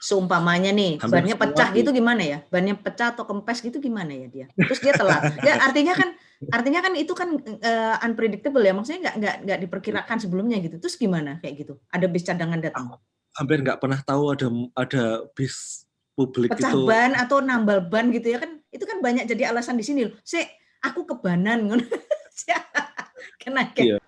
seumpamanya 0.00 0.72
nih 0.72 0.96
Hampir 0.96 1.12
bannya 1.20 1.36
pecah 1.36 1.68
sih. 1.70 1.76
gitu 1.84 1.92
gimana 1.92 2.22
ya? 2.24 2.38
Bannya 2.48 2.74
pecah 2.74 3.12
atau 3.12 3.28
kempes 3.28 3.60
gitu 3.60 3.76
gimana 3.78 4.10
ya 4.16 4.26
dia? 4.26 4.46
Terus 4.56 4.80
dia 4.80 4.96
telat. 4.96 5.22
Ya 5.46 5.60
artinya 5.60 5.92
kan 5.92 6.08
artinya 6.48 6.80
kan 6.80 6.92
itu 6.96 7.12
kan 7.12 7.28
eh, 7.44 7.96
unpredictable 8.00 8.64
ya. 8.64 8.72
Maksudnya 8.72 9.00
nggak 9.04 9.14
nggak 9.20 9.36
nggak 9.44 9.58
diperkirakan 9.68 10.16
sebelumnya 10.16 10.56
gitu. 10.58 10.80
Terus 10.80 10.96
gimana 10.96 11.36
kayak 11.38 11.54
gitu? 11.68 11.76
Ada 11.92 12.06
bis 12.08 12.24
cadangan 12.24 12.58
datang. 12.58 12.96
Hampir 13.36 13.60
nggak 13.60 13.78
pernah 13.78 14.00
tahu 14.00 14.32
ada 14.32 14.48
ada 14.74 15.04
bis 15.36 15.84
publik 16.16 16.50
Pecah 16.52 16.72
itu. 16.72 16.88
ban 16.88 17.12
atau 17.14 17.44
nambal 17.44 17.84
ban 17.84 18.08
gitu 18.08 18.32
ya 18.32 18.40
kan. 18.40 18.56
Itu 18.72 18.88
kan 18.88 19.04
banyak 19.04 19.28
jadi 19.28 19.52
alasan 19.52 19.76
di 19.76 19.84
sini 19.84 20.08
loh. 20.08 20.16
Sik, 20.24 20.48
aku 20.80 21.04
kebanan. 21.04 21.68
Kena 23.40 23.68
Iya. 23.76 24.00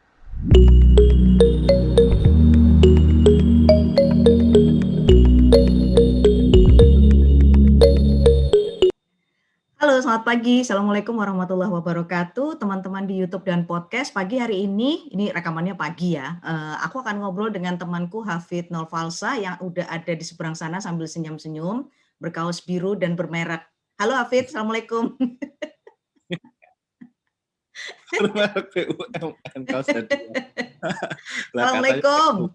Halo, 9.83 9.99
selamat 9.99 10.23
pagi. 10.23 10.63
Assalamualaikum 10.63 11.11
warahmatullahi 11.19 11.75
wabarakatuh. 11.75 12.55
Teman-teman 12.55 13.03
di 13.03 13.19
YouTube 13.19 13.43
dan 13.43 13.67
podcast, 13.67 14.15
pagi 14.15 14.39
hari 14.39 14.63
ini, 14.63 15.11
ini 15.11 15.35
rekamannya 15.35 15.75
pagi 15.75 16.15
ya, 16.15 16.39
eh, 16.39 16.77
aku 16.87 17.03
akan 17.03 17.19
ngobrol 17.19 17.51
dengan 17.51 17.75
temanku 17.75 18.23
Hafid 18.23 18.71
Nolfalsa 18.71 19.35
yang 19.43 19.59
udah 19.59 19.91
ada 19.91 20.15
di 20.15 20.23
seberang 20.23 20.55
sana 20.55 20.79
sambil 20.79 21.11
senyum-senyum, 21.11 21.91
berkaos 22.23 22.63
biru 22.63 22.95
dan 22.95 23.19
bermerek. 23.19 23.67
Halo 23.99 24.15
Hafid, 24.15 24.55
Assalamualaikum. 24.55 25.19
BUMN 28.23 29.63
kaos 29.67 29.91
Assalamualaikum. 31.59 32.55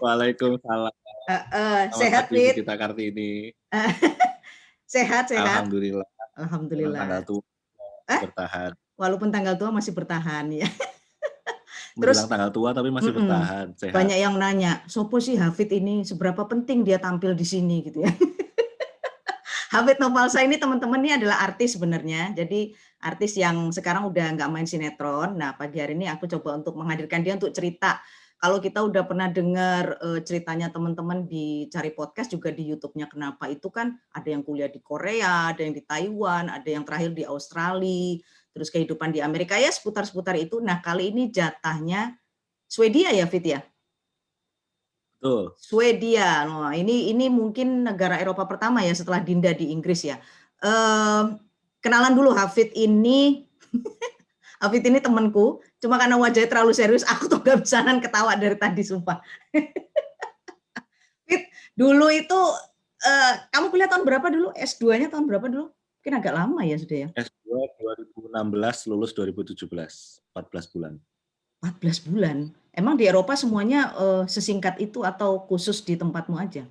Waalaikumsalam. 0.00 0.94
Eh, 1.28 1.36
eh, 1.36 1.82
sehat, 2.00 2.32
Fit? 2.32 2.64
Kita 2.64 2.80
Kartini. 2.80 3.52
Sehat, 4.92 5.32
sehat. 5.32 5.64
Alhamdulillah. 5.64 6.04
Alhamdulillah. 6.34 7.00
Tanggal 7.00 7.22
tua 7.22 7.42
Eh? 8.08 8.20
bertahan. 8.26 8.70
Walaupun 8.98 9.28
tanggal 9.30 9.54
tua 9.56 9.70
masih 9.70 9.92
bertahan 9.92 10.46
ya. 10.52 10.68
Terus- 11.92 12.24
Menjelang 12.24 12.32
tanggal 12.32 12.50
tua 12.50 12.70
tapi 12.72 12.88
masih 12.88 13.12
Mm-mm. 13.12 13.20
bertahan. 13.28 13.66
Sehat. 13.76 13.92
Banyak 13.92 14.18
yang 14.18 14.34
nanya, 14.36 14.80
sopo 14.88 15.20
sih 15.20 15.36
Hafid 15.36 15.68
ini 15.70 16.02
seberapa 16.02 16.44
penting 16.48 16.82
dia 16.82 16.96
tampil 16.96 17.36
di 17.36 17.44
sini 17.44 17.84
gitu 17.84 18.00
ya. 18.00 18.12
Hafid 19.72 19.96
Nopalsa 20.00 20.44
ini 20.44 20.60
teman-teman 20.60 21.00
ini 21.00 21.16
adalah 21.16 21.44
artis 21.44 21.76
sebenarnya. 21.76 22.36
Jadi 22.36 22.72
artis 23.00 23.36
yang 23.36 23.72
sekarang 23.72 24.04
udah 24.08 24.36
nggak 24.36 24.48
main 24.52 24.68
sinetron. 24.68 25.36
Nah 25.36 25.56
pagi 25.56 25.80
hari 25.80 25.96
ini 25.96 26.08
aku 26.08 26.28
coba 26.28 26.60
untuk 26.60 26.76
menghadirkan 26.76 27.24
dia 27.24 27.36
untuk 27.36 27.52
cerita. 27.52 28.00
Kalau 28.42 28.58
kita 28.58 28.82
udah 28.82 29.06
pernah 29.06 29.30
dengar 29.30 30.02
eh, 30.02 30.20
ceritanya 30.26 30.66
teman-teman 30.66 31.30
di 31.30 31.70
cari 31.70 31.94
podcast 31.94 32.34
juga 32.34 32.50
di 32.50 32.74
YouTube-nya 32.74 33.06
kenapa 33.06 33.46
itu 33.46 33.70
kan 33.70 33.94
ada 34.10 34.26
yang 34.26 34.42
kuliah 34.42 34.66
di 34.66 34.82
Korea, 34.82 35.54
ada 35.54 35.62
yang 35.62 35.70
di 35.70 35.86
Taiwan, 35.86 36.50
ada 36.50 36.66
yang 36.66 36.82
terakhir 36.82 37.14
di 37.14 37.22
Australia, 37.22 38.18
terus 38.50 38.66
kehidupan 38.74 39.14
di 39.14 39.22
Amerika 39.22 39.54
ya 39.54 39.70
seputar-seputar 39.70 40.34
itu. 40.42 40.58
Nah 40.58 40.82
kali 40.82 41.14
ini 41.14 41.30
jatahnya 41.30 42.18
Swedia 42.66 43.14
ya 43.14 43.30
Fit 43.30 43.46
ya? 43.46 43.62
Betul. 45.22 45.54
Swedia. 45.54 46.42
Nah, 46.42 46.74
ini 46.74 47.14
ini 47.14 47.30
mungkin 47.30 47.86
negara 47.86 48.18
Eropa 48.18 48.42
pertama 48.42 48.82
ya 48.82 48.90
setelah 48.90 49.22
Dinda 49.22 49.54
di 49.54 49.70
Inggris 49.70 50.02
ya. 50.02 50.18
Eh, 50.58 51.22
kenalan 51.78 52.10
dulu 52.10 52.34
Hafid 52.34 52.74
ini. 52.74 53.46
Hafid 54.62 54.82
ini 54.82 54.98
temanku, 54.98 55.62
cuma 55.82 55.98
karena 55.98 56.14
wajahnya 56.14 56.46
terlalu 56.46 56.70
serius, 56.70 57.02
aku 57.02 57.26
tuh 57.26 57.42
gak 57.42 57.66
bisa 57.66 57.82
nahan 57.82 57.98
ketawa 57.98 58.38
dari 58.38 58.54
tadi, 58.54 58.86
sumpah. 58.86 59.18
Fit, 61.26 61.50
dulu 61.74 62.06
itu 62.14 62.40
eh, 63.02 63.32
kamu 63.50 63.66
kuliah 63.74 63.90
tahun 63.90 64.06
berapa 64.06 64.26
dulu? 64.30 64.48
S2-nya 64.54 65.10
tahun 65.10 65.26
berapa 65.26 65.50
dulu? 65.50 65.66
Mungkin 65.74 66.14
agak 66.18 66.34
lama 66.34 66.60
ya 66.62 66.76
sudah 66.78 66.98
ya. 67.06 67.08
S2 67.14 67.50
2016 68.30 68.90
lulus 68.90 69.10
2017. 69.14 69.66
14 69.66 70.72
bulan. 70.74 70.92
14 71.62 72.06
bulan. 72.10 72.38
Emang 72.72 72.94
di 72.96 73.04
Eropa 73.06 73.34
semuanya 73.34 73.94
eh, 73.94 74.24
sesingkat 74.30 74.78
itu 74.78 75.02
atau 75.02 75.42
khusus 75.46 75.82
di 75.82 75.98
tempatmu 75.98 76.38
aja? 76.38 76.66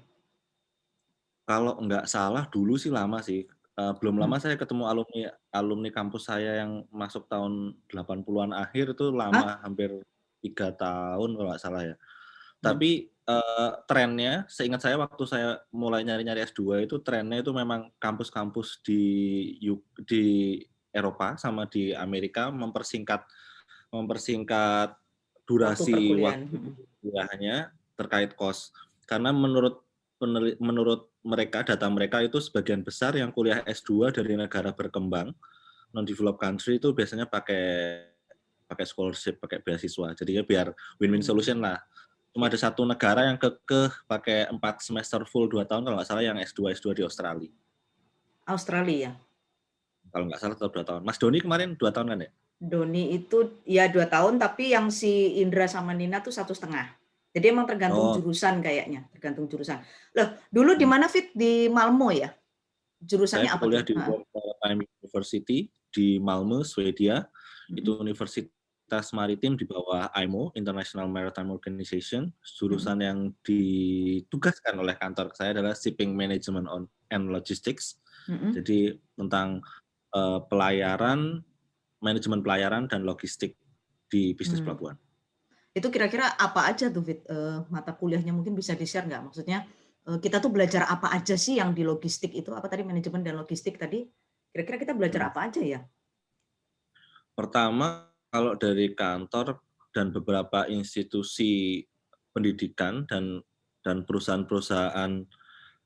Kalau 1.47 1.79
nggak 1.83 2.07
salah 2.07 2.47
dulu 2.47 2.79
sih 2.79 2.91
lama 2.91 3.19
sih. 3.19 3.43
Eh, 3.71 3.93
belum 4.03 4.19
Hmm. 4.19 4.23
lama 4.27 4.35
saya 4.35 4.59
ketemu 4.59 4.83
alumni 4.83 5.31
alumni 5.55 5.89
kampus 5.95 6.27
saya 6.27 6.59
yang 6.59 6.83
masuk 6.91 7.31
tahun 7.31 7.79
80-an 7.87 8.51
akhir 8.51 8.99
itu 8.99 9.15
lama 9.15 9.63
hampir 9.63 10.03
tiga 10.43 10.75
tahun 10.75 11.39
kalau 11.39 11.47
nggak 11.47 11.61
salah 11.63 11.83
ya. 11.87 11.95
Tapi 12.59 13.07
eh, 13.31 13.71
trennya, 13.87 14.43
seingat 14.51 14.83
saya 14.83 14.99
waktu 14.99 15.23
saya 15.23 15.63
mulai 15.71 16.03
nyari-nyari 16.03 16.43
S2 16.51 16.83
itu 16.83 16.99
trennya 16.99 17.39
itu 17.39 17.55
memang 17.55 17.93
kampus-kampus 17.95 18.83
di 18.83 19.55
di 20.03 20.57
Eropa 20.91 21.39
sama 21.39 21.63
di 21.63 21.95
Amerika 21.95 22.51
mempersingkat 22.51 23.23
mempersingkat 23.87 24.99
durasi 25.47 25.95
waktu 26.19 26.59
kuliahnya 26.99 27.71
terkait 27.95 28.35
kos. 28.35 28.75
Karena 29.07 29.31
menurut 29.31 29.79
menurut 30.59 31.10
mereka 31.21 31.61
data 31.61 31.85
mereka 31.89 32.17
itu 32.25 32.41
sebagian 32.41 32.81
besar 32.81 33.13
yang 33.13 33.29
kuliah 33.29 33.61
S2 33.65 34.09
dari 34.09 34.33
negara 34.33 34.73
berkembang 34.73 35.29
non 35.91 36.07
developed 36.07 36.39
country 36.39 36.79
itu 36.79 36.89
biasanya 36.95 37.27
pakai 37.27 38.07
pakai 38.71 38.85
scholarship, 38.87 39.35
pakai 39.43 39.59
beasiswa. 39.59 40.15
Jadi 40.15 40.39
ya 40.39 40.43
biar 40.47 40.71
win-win 40.95 41.19
Hmm. 41.19 41.29
solution 41.35 41.59
lah. 41.59 41.75
Cuma 42.31 42.47
ada 42.47 42.55
satu 42.55 42.87
negara 42.87 43.27
yang 43.27 43.35
kekeh 43.35 43.91
pakai 44.07 44.47
empat 44.47 44.79
semester 44.79 45.19
full 45.27 45.51
dua 45.51 45.67
tahun 45.67 45.83
kalau 45.83 45.99
nggak 45.99 46.07
salah 46.07 46.23
yang 46.23 46.39
S2 46.39 46.71
S2 46.71 46.95
di 46.95 47.03
Australia. 47.03 47.51
Australia. 48.47 49.11
Kalau 50.15 50.31
nggak 50.31 50.39
salah 50.39 50.55
tetap 50.55 50.71
dua 50.71 50.85
tahun. 50.87 51.01
Mas 51.03 51.19
Doni 51.19 51.43
kemarin 51.43 51.75
dua 51.75 51.91
tahun 51.91 52.15
kan 52.15 52.19
ya? 52.23 52.31
Doni 52.61 53.11
itu 53.11 53.59
ya 53.67 53.91
dua 53.91 54.07
tahun, 54.07 54.39
tapi 54.39 54.71
yang 54.71 54.87
si 54.87 55.43
Indra 55.43 55.67
sama 55.67 55.91
Nina 55.91 56.23
tuh 56.23 56.31
satu 56.31 56.55
setengah. 56.55 56.93
Jadi 57.31 57.45
emang 57.47 57.63
tergantung 57.63 58.11
Oh. 58.11 58.15
jurusan 58.19 58.59
kayaknya, 58.59 59.07
tergantung 59.15 59.47
jurusan. 59.47 59.79
Loh, 60.11 60.35
dulu 60.51 60.75
di 60.75 60.83
mana 60.83 61.07
Fit? 61.07 61.31
Di 61.31 61.71
Malmo 61.71 62.11
ya? 62.11 62.27
Jurusannya 63.01 63.47
Saya 63.49 63.57
apa 63.57 63.63
kuliah 63.65 63.81
di 63.87 63.95
Maritime 63.95 64.83
University 64.99 65.59
di 65.91 66.19
Malmö, 66.19 66.61
Swedia. 66.67 67.23
Hmm. 67.71 67.79
Itu 67.79 67.97
universitas 67.97 69.05
maritim 69.15 69.55
di 69.55 69.63
bawah 69.63 70.11
IMO, 70.13 70.51
International 70.59 71.07
Maritime 71.07 71.49
Organization. 71.55 72.35
Jurusan 72.43 72.99
Hmm. 72.99 73.07
yang 73.07 73.19
ditugaskan 73.41 74.75
oleh 74.77 74.95
kantor 74.99 75.31
saya 75.33 75.55
adalah 75.55 75.73
Shipping 75.73 76.11
Management 76.13 76.67
on 76.67 76.85
and 77.09 77.31
Logistics. 77.31 77.99
Mm-mm. 78.27 78.53
Jadi 78.53 78.95
tentang 79.17 79.63
eh, 80.11 80.39
pelayaran, 80.51 81.39
manajemen 82.03 82.43
pelayaran 82.43 82.83
dan 82.91 83.07
logistik 83.07 83.55
di 84.11 84.35
bisnis 84.35 84.59
Hmm. 84.59 84.67
pelabuhan. 84.67 84.99
Itu 85.71 85.87
kira-kira 85.87 86.35
apa 86.35 86.67
aja 86.67 86.91
tuh 86.91 87.03
Fit? 87.03 87.23
Eh, 87.31 87.59
mata 87.71 87.95
kuliahnya 87.95 88.35
mungkin 88.35 88.51
bisa 88.51 88.75
di-share 88.75 89.07
nggak? 89.07 89.31
Maksudnya 89.31 89.63
eh, 90.07 90.19
kita 90.19 90.43
tuh 90.43 90.51
belajar 90.51 90.83
apa 90.87 91.15
aja 91.15 91.39
sih 91.39 91.63
yang 91.63 91.71
di 91.71 91.87
logistik 91.87 92.35
itu? 92.35 92.51
Apa 92.51 92.67
tadi 92.67 92.83
manajemen 92.83 93.23
dan 93.23 93.39
logistik 93.39 93.79
tadi? 93.79 94.03
Kira-kira 94.51 94.77
kita 94.83 94.93
belajar 94.93 95.31
apa 95.31 95.47
aja 95.47 95.63
ya? 95.63 95.79
Pertama, 97.31 98.11
kalau 98.27 98.59
dari 98.59 98.91
kantor 98.91 99.63
dan 99.95 100.11
beberapa 100.11 100.67
institusi 100.67 101.83
pendidikan 102.35 103.07
dan 103.07 103.39
dan 103.79 104.03
perusahaan-perusahaan 104.03 105.23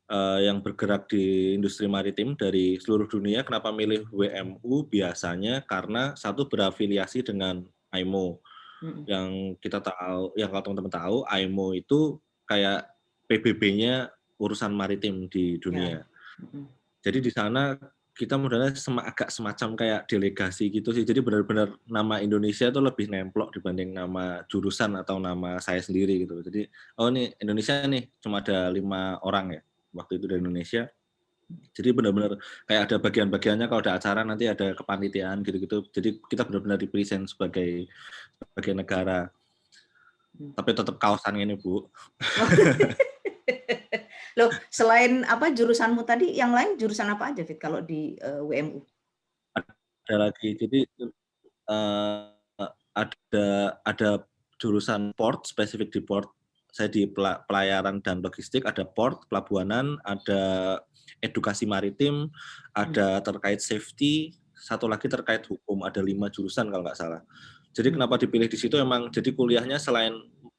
eh, 0.10 0.40
yang 0.50 0.66
bergerak 0.66 1.06
di 1.14 1.54
industri 1.54 1.86
maritim 1.86 2.34
dari 2.34 2.82
seluruh 2.82 3.06
dunia, 3.06 3.46
kenapa 3.46 3.70
milih 3.70 4.10
WMU? 4.10 4.90
Biasanya 4.90 5.62
karena 5.70 6.18
satu 6.18 6.50
berafiliasi 6.50 7.22
dengan 7.22 7.62
IMO. 7.94 8.42
Mm-mm. 8.84 9.04
Yang 9.08 9.30
kita 9.64 9.80
tahu, 9.80 10.36
yang 10.36 10.50
kalau 10.52 10.64
teman-teman 10.72 10.94
tahu, 10.94 11.18
IMO 11.28 11.72
itu 11.76 12.20
kayak 12.50 12.90
PBB-nya 13.32 14.12
urusan 14.40 14.76
maritim 14.76 15.32
di 15.32 15.56
dunia. 15.62 16.04
Mm-mm. 16.42 16.68
Jadi 17.06 17.18
di 17.22 17.32
sana 17.32 17.78
kita 18.16 18.40
modalnya 18.40 18.72
sema, 18.72 19.04
agak 19.04 19.28
semacam 19.28 19.76
kayak 19.76 20.02
delegasi 20.08 20.72
gitu 20.72 20.96
sih. 20.96 21.04
Jadi 21.04 21.20
benar-benar 21.20 21.76
nama 21.84 22.24
Indonesia 22.24 22.72
itu 22.72 22.80
lebih 22.80 23.12
nemplok 23.12 23.52
dibanding 23.52 23.92
nama 23.92 24.42
jurusan 24.48 24.96
atau 24.96 25.20
nama 25.20 25.60
saya 25.60 25.84
sendiri 25.84 26.24
gitu. 26.24 26.40
Jadi 26.40 26.64
oh 26.96 27.12
nih 27.12 27.36
Indonesia 27.44 27.84
nih 27.84 28.08
cuma 28.24 28.40
ada 28.40 28.72
lima 28.72 29.20
orang 29.20 29.60
ya 29.60 29.62
waktu 29.92 30.16
itu 30.16 30.26
dari 30.32 30.40
Indonesia. 30.40 30.88
Jadi 31.78 31.90
benar-benar 31.94 32.42
kayak 32.66 32.82
ada 32.90 32.96
bagian-bagiannya 32.98 33.70
kalau 33.70 33.82
ada 33.86 33.94
acara 34.02 34.22
nanti 34.26 34.50
ada 34.50 34.74
kepanitiaan 34.74 35.46
gitu-gitu. 35.46 35.86
Jadi 35.94 36.10
kita 36.26 36.42
benar-benar 36.48 36.82
dipresent 36.82 37.30
sebagai 37.30 37.86
sebagai 38.42 38.74
negara. 38.74 39.30
Hmm. 40.34 40.58
Tapi 40.58 40.70
tetap 40.74 40.98
kaosan 40.98 41.38
ini 41.38 41.54
bu. 41.54 41.86
Loh, 44.36 44.52
selain 44.68 45.24
apa 45.24 45.54
jurusanmu 45.54 46.04
tadi, 46.04 46.36
yang 46.36 46.52
lain 46.52 46.76
jurusan 46.76 47.08
apa 47.08 47.32
aja 47.32 47.48
Fit 47.48 47.56
kalau 47.56 47.80
di 47.80 48.20
eh, 48.20 48.42
WMU? 48.44 48.84
ada 50.06 50.30
lagi 50.30 50.54
jadi 50.54 50.86
eh, 51.74 52.70
ada 52.94 53.48
ada 53.82 54.10
jurusan 54.62 55.12
port 55.18 55.50
spesifik 55.50 55.90
di 55.90 56.02
port 56.06 56.30
saya 56.76 56.92
di 56.92 57.08
pelayaran 57.48 58.04
dan 58.04 58.20
logistik, 58.20 58.68
ada 58.68 58.84
port, 58.84 59.24
pelabuhanan, 59.32 59.96
ada 60.04 60.76
edukasi 61.26 61.66
maritim, 61.66 62.30
ada 62.72 63.20
hmm. 63.20 63.24
terkait 63.26 63.60
safety, 63.60 64.38
satu 64.54 64.86
lagi 64.86 65.10
terkait 65.10 65.44
hukum, 65.46 65.84
ada 65.84 66.00
lima 66.00 66.30
jurusan 66.30 66.70
kalau 66.70 66.86
nggak 66.86 66.98
salah. 66.98 67.22
Jadi 67.76 67.92
hmm. 67.92 67.96
kenapa 68.00 68.16
dipilih 68.22 68.48
di 68.48 68.58
situ 68.58 68.78
emang 68.78 69.10
jadi 69.10 69.34
kuliahnya 69.34 69.82
selain 69.82 70.16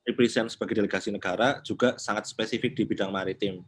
represent 0.06 0.54
sebagai 0.54 0.78
delegasi 0.78 1.10
negara 1.10 1.58
juga 1.66 1.98
sangat 1.98 2.30
spesifik 2.30 2.78
di 2.78 2.86
bidang 2.86 3.10
maritim 3.10 3.66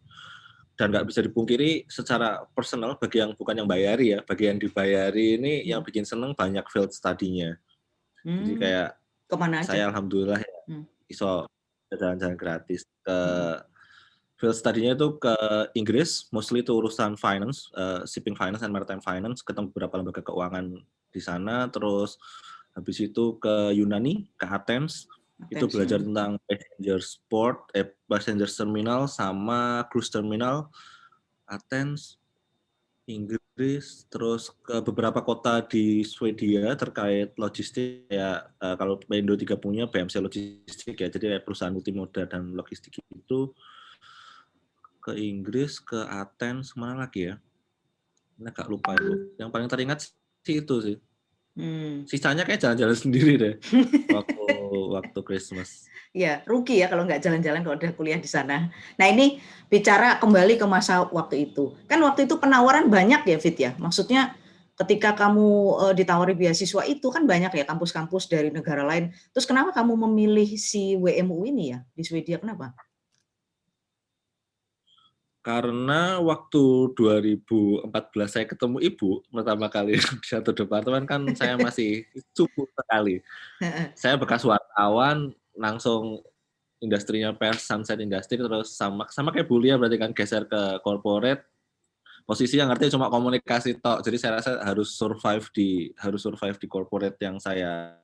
dan 0.79 0.95
nggak 0.95 1.11
bisa 1.11 1.21
dipungkiri 1.27 1.91
secara 1.91 2.47
personal 2.55 2.95
bagi 2.95 3.19
yang 3.19 3.35
bukan 3.35 3.59
yang 3.59 3.67
bayari 3.67 4.15
ya 4.15 4.23
bagi 4.23 4.47
yang 4.47 4.63
dibayari 4.63 5.35
ini 5.35 5.55
hmm. 5.61 5.67
yang 5.75 5.81
bikin 5.83 6.07
seneng 6.07 6.39
banyak 6.39 6.63
field 6.71 6.95
study-nya 6.95 7.59
hmm. 8.23 8.39
jadi 8.47 8.55
kayak 8.63 8.89
ke 9.29 9.35
mana 9.35 9.61
aja? 9.61 9.75
saya 9.75 9.91
alhamdulillah 9.91 10.39
ya 10.39 10.59
hmm. 10.71 10.85
iso 11.11 11.51
jalan-jalan 11.91 12.39
gratis 12.39 12.87
ke 13.03 13.11
hmm. 13.11 13.59
Field 14.39 14.55
study-nya 14.55 14.95
itu 14.95 15.19
ke 15.19 15.35
Inggris 15.75 16.31
mostly 16.31 16.63
itu 16.63 16.71
urusan 16.71 17.19
finance 17.19 17.69
uh, 17.75 18.07
shipping 18.07 18.39
finance 18.39 18.63
and 18.63 18.71
maritime 18.71 19.03
finance 19.03 19.43
ketemu 19.43 19.75
beberapa 19.75 19.99
lembaga 19.99 20.23
keuangan 20.23 20.79
di 21.11 21.21
sana 21.21 21.67
terus 21.69 22.17
habis 22.79 23.03
itu 23.03 23.35
ke 23.43 23.75
Yunani 23.75 24.31
ke 24.39 24.47
Athens. 24.47 25.11
Itu 25.51 25.71
belajar 25.71 26.03
tentang 26.03 26.35
passenger 26.51 26.99
sport 26.99 27.71
eh 27.71 27.87
passenger 28.11 28.51
terminal 28.51 29.07
sama 29.07 29.87
cruise 29.87 30.11
terminal 30.11 30.67
Athens 31.47 32.19
Inggris 33.07 34.05
terus 34.11 34.51
ke 34.67 34.83
beberapa 34.83 35.23
kota 35.23 35.63
di 35.63 36.03
Swedia 36.03 36.75
terkait 36.75 37.39
logistik 37.39 38.11
ya 38.11 38.51
uh, 38.59 38.75
kalau 38.75 38.99
Indo 39.15 39.39
tiga 39.39 39.55
punya 39.55 39.87
BMC 39.87 40.19
logistik 40.19 40.99
ya. 40.99 41.07
Jadi 41.07 41.39
perusahaan 41.39 41.71
multimoda 41.71 42.27
dan 42.27 42.53
logistik 42.59 42.99
itu 42.99 43.55
ke 45.09 45.17
Inggris 45.17 45.81
ke 45.81 46.05
Athens 46.05 46.77
mana 46.77 47.09
lagi 47.09 47.33
ya 47.33 47.41
ini 48.37 48.53
agak 48.53 48.69
lupa 48.69 48.93
itu 48.95 49.33
yang 49.41 49.49
paling 49.49 49.67
teringat 49.67 50.13
sih 50.45 50.61
itu 50.61 50.77
sih 50.85 50.97
Hmm. 51.59 52.07
Sisanya 52.07 52.47
kayak 52.47 52.63
jalan-jalan 52.63 52.95
sendiri 53.11 53.35
deh 53.35 53.55
waktu 54.15 54.47
waktu 54.95 55.19
Christmas. 55.27 55.91
Ya, 56.15 56.41
rugi 56.47 56.79
ya 56.79 56.87
kalau 56.87 57.03
nggak 57.03 57.19
jalan-jalan 57.19 57.67
kalau 57.67 57.75
udah 57.75 57.93
kuliah 57.99 58.17
di 58.23 58.31
sana. 58.31 58.71
Nah 58.95 59.07
ini 59.11 59.43
bicara 59.67 60.23
kembali 60.23 60.55
ke 60.55 60.67
masa 60.71 61.03
waktu 61.11 61.51
itu. 61.51 61.75
Kan 61.91 61.99
waktu 62.01 62.31
itu 62.31 62.39
penawaran 62.39 62.87
banyak 62.87 63.27
ya 63.27 63.37
Fit 63.43 63.59
ya. 63.59 63.75
Maksudnya 63.77 64.39
ketika 64.79 65.19
kamu 65.19 65.75
uh, 65.75 65.95
ditawari 65.99 66.39
beasiswa 66.39 66.87
itu 66.87 67.11
kan 67.11 67.27
banyak 67.27 67.51
ya 67.51 67.67
kampus-kampus 67.67 68.31
dari 68.31 68.55
negara 68.55 68.87
lain. 68.87 69.11
Terus 69.35 69.45
kenapa 69.45 69.75
kamu 69.75 69.99
memilih 70.09 70.49
si 70.55 70.95
WMU 70.95 71.43
ini 71.43 71.75
ya 71.75 71.83
di 71.93 72.07
Swedia? 72.07 72.39
Kenapa? 72.39 72.73
Karena 75.49 76.21
waktu 76.21 76.93
2014 76.93 77.89
saya 78.29 78.45
ketemu 78.45 78.85
ibu 78.85 79.25
pertama 79.33 79.73
kali 79.73 79.97
di 80.21 80.29
satu 80.29 80.53
departemen 80.53 81.09
kan 81.09 81.25
saya 81.41 81.57
masih 81.57 82.05
cukup 82.37 82.69
sekali. 82.77 83.25
saya 83.97 84.21
bekas 84.21 84.45
wartawan 84.45 85.33
langsung 85.57 86.21
industrinya 86.85 87.33
pers 87.33 87.65
Sunset 87.65 87.97
Industry 87.97 88.37
terus 88.37 88.77
sama 88.77 89.09
sama 89.09 89.33
kayak 89.33 89.49
Bulia 89.49 89.81
berarti 89.81 89.97
kan 89.97 90.13
geser 90.13 90.45
ke 90.45 90.85
corporate. 90.85 91.49
Posisi 92.29 92.61
yang 92.61 92.69
artinya 92.69 93.01
cuma 93.01 93.09
komunikasi 93.09 93.81
tok 93.81 94.05
jadi 94.05 94.21
saya 94.21 94.33
rasa 94.45 94.61
harus 94.61 94.93
survive 95.01 95.49
di 95.57 95.89
harus 95.97 96.29
survive 96.29 96.61
di 96.61 96.69
corporate 96.69 97.17
yang 97.25 97.41
saya 97.41 97.97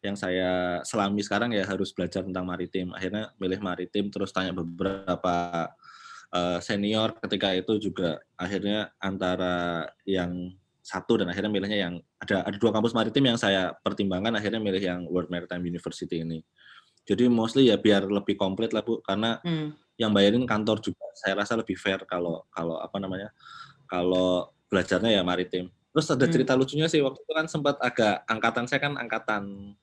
yang 0.00 0.16
saya 0.16 0.80
selami 0.88 1.20
sekarang 1.20 1.52
ya 1.52 1.68
harus 1.68 1.92
belajar 1.92 2.24
tentang 2.24 2.48
maritim. 2.48 2.96
Akhirnya 2.96 3.36
milih 3.36 3.60
maritim 3.60 4.08
terus 4.08 4.32
tanya 4.32 4.56
beberapa 4.56 5.68
uh, 6.34 6.58
senior 6.62 7.14
ketika 7.18 7.54
itu 7.54 7.90
juga 7.90 8.18
akhirnya 8.38 8.90
antara 8.98 9.86
yang 10.06 10.54
satu 10.80 11.20
dan 11.22 11.30
akhirnya 11.30 11.52
milihnya 11.52 11.78
yang 11.78 11.94
ada 12.18 12.42
ada 12.42 12.56
dua 12.56 12.74
kampus 12.74 12.96
maritim 12.96 13.22
yang 13.30 13.38
saya 13.38 13.70
pertimbangkan 13.84 14.34
akhirnya 14.34 14.58
milih 14.58 14.82
yang 14.82 15.00
World 15.06 15.30
Maritime 15.30 15.62
University 15.62 16.24
ini. 16.24 16.42
Jadi 17.06 17.30
mostly 17.30 17.70
ya 17.70 17.76
biar 17.78 18.06
lebih 18.10 18.34
komplit 18.34 18.74
lah 18.74 18.82
Bu 18.82 18.98
karena 19.04 19.38
hmm. 19.44 19.98
yang 20.00 20.10
bayarin 20.10 20.42
kantor 20.48 20.82
juga 20.82 21.04
saya 21.14 21.38
rasa 21.38 21.54
lebih 21.58 21.78
fair 21.78 22.02
kalau 22.08 22.44
kalau 22.50 22.80
apa 22.80 22.96
namanya 22.98 23.30
kalau 23.86 24.50
belajarnya 24.66 25.14
ya 25.14 25.22
maritim. 25.22 25.70
Terus 25.90 26.06
ada 26.10 26.26
hmm. 26.26 26.34
cerita 26.34 26.52
lucunya 26.54 26.86
sih 26.86 27.02
waktu 27.02 27.18
itu 27.22 27.32
kan 27.34 27.46
sempat 27.46 27.76
agak 27.82 28.22
angkatan 28.26 28.64
saya 28.66 28.80
kan 28.82 28.94
angkatan 28.98 29.74